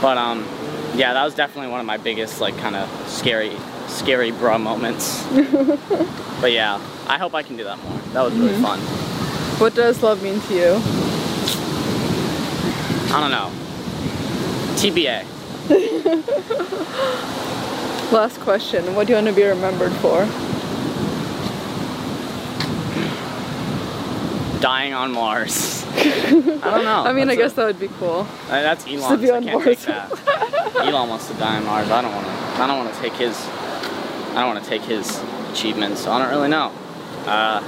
But 0.00 0.16
um, 0.16 0.46
yeah, 0.94 1.12
that 1.12 1.24
was 1.24 1.34
definitely 1.34 1.72
one 1.72 1.80
of 1.80 1.86
my 1.86 1.96
biggest 1.96 2.40
like 2.40 2.56
kind 2.58 2.76
of 2.76 2.88
scary, 3.08 3.56
scary 3.88 4.30
bra 4.30 4.56
moments. 4.56 5.24
but 6.40 6.52
yeah, 6.52 6.80
I 7.08 7.18
hope 7.18 7.34
I 7.34 7.42
can 7.42 7.56
do 7.56 7.64
that 7.64 7.82
more. 7.82 7.98
That 8.12 8.22
was 8.22 8.32
really 8.34 8.62
fun. 8.62 8.78
What 9.58 9.74
does 9.74 10.00
love 10.02 10.22
mean 10.22 10.40
to 10.40 10.54
you? 10.54 10.80
I 13.12 13.20
don't 13.20 13.32
know. 13.32 13.50
TBA. 14.78 15.24
Last 18.12 18.40
question. 18.40 18.94
What 18.94 19.06
do 19.06 19.12
you 19.12 19.16
want 19.16 19.26
to 19.26 19.32
be 19.32 19.44
remembered 19.44 19.92
for? 19.94 20.26
Dying 24.60 24.94
on 24.94 25.10
Mars. 25.10 25.79
I 26.62 26.70
don't 26.70 26.84
know. 26.84 27.04
I 27.04 27.12
mean, 27.12 27.28
I 27.30 27.34
guess 27.36 27.52
a- 27.52 27.56
that 27.56 27.66
would 27.66 27.80
be 27.80 27.88
cool. 27.98 28.26
Uh, 28.48 28.62
that's 28.62 28.84
to 28.84 28.94
Elon. 28.94 29.20
be 29.20 29.30
I 29.30 29.36
on 29.36 29.42
can't 29.44 29.54
Mars. 29.64 29.64
take 29.64 29.86
that. 29.86 30.76
Elon 30.76 31.08
wants 31.08 31.28
to 31.28 31.34
die 31.34 31.56
on 31.56 31.64
Mars. 31.66 31.90
I 31.90 32.00
don't 32.02 32.14
want 32.14 32.26
to. 32.26 32.32
I 32.62 32.66
don't 32.66 32.78
want 32.78 32.94
to 32.94 33.00
take 33.00 33.12
his. 33.14 33.36
I 34.30 34.34
don't 34.42 34.54
want 34.54 34.62
to 34.64 34.68
take 34.70 34.82
his 34.82 35.22
achievements. 35.52 36.02
So 36.02 36.12
I 36.12 36.18
don't 36.20 36.30
really 36.30 36.48
know. 36.48 36.72
Uh, 37.26 37.60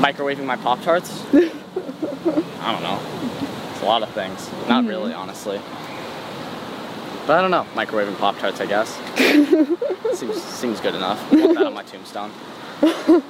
microwaving 0.00 0.44
my 0.44 0.56
Pop 0.56 0.80
Tarts. 0.82 1.24
I 1.32 2.72
don't 2.72 2.82
know. 2.82 3.00
It's 3.72 3.82
a 3.82 3.86
lot 3.86 4.02
of 4.02 4.10
things. 4.10 4.50
Not 4.68 4.84
really, 4.84 5.12
honestly. 5.12 5.60
But 7.26 7.38
I 7.38 7.40
don't 7.40 7.50
know. 7.50 7.66
Microwaving 7.74 8.18
Pop 8.18 8.38
Tarts, 8.38 8.60
I 8.60 8.66
guess. 8.66 8.98
seems 10.18 10.42
seems 10.42 10.80
good 10.80 10.94
enough. 10.94 11.20
I 11.32 11.36
want 11.36 11.54
that 11.58 11.66
on 11.66 11.74
my 11.74 11.82
tombstone. 11.84 12.30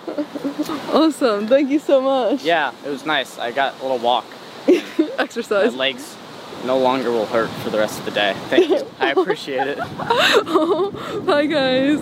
Awesome. 0.93 1.47
Thank 1.47 1.71
you 1.71 1.79
so 1.79 2.01
much. 2.03 2.45
Yeah, 2.45 2.73
it 2.85 2.89
was 2.91 3.07
nice. 3.07 3.39
I 3.39 3.51
got 3.51 3.79
a 3.81 3.83
little 3.83 3.99
walk. 3.99 4.27
Exercise. 5.19 5.73
My 5.73 5.79
legs 5.79 6.17
no 6.65 6.79
longer 6.79 7.11
will 7.11 7.27
hurt 7.27 7.49
for 7.63 7.71
the 7.71 7.79
rest 7.79 7.99
of 7.99 8.05
the 8.05 8.11
day. 8.11 8.35
Thank 8.51 8.69
you. 8.69 8.87
I 9.01 9.13
appreciate 9.13 9.67
it. 9.67 9.79
Bye, 11.27 11.47
guys. 11.47 11.99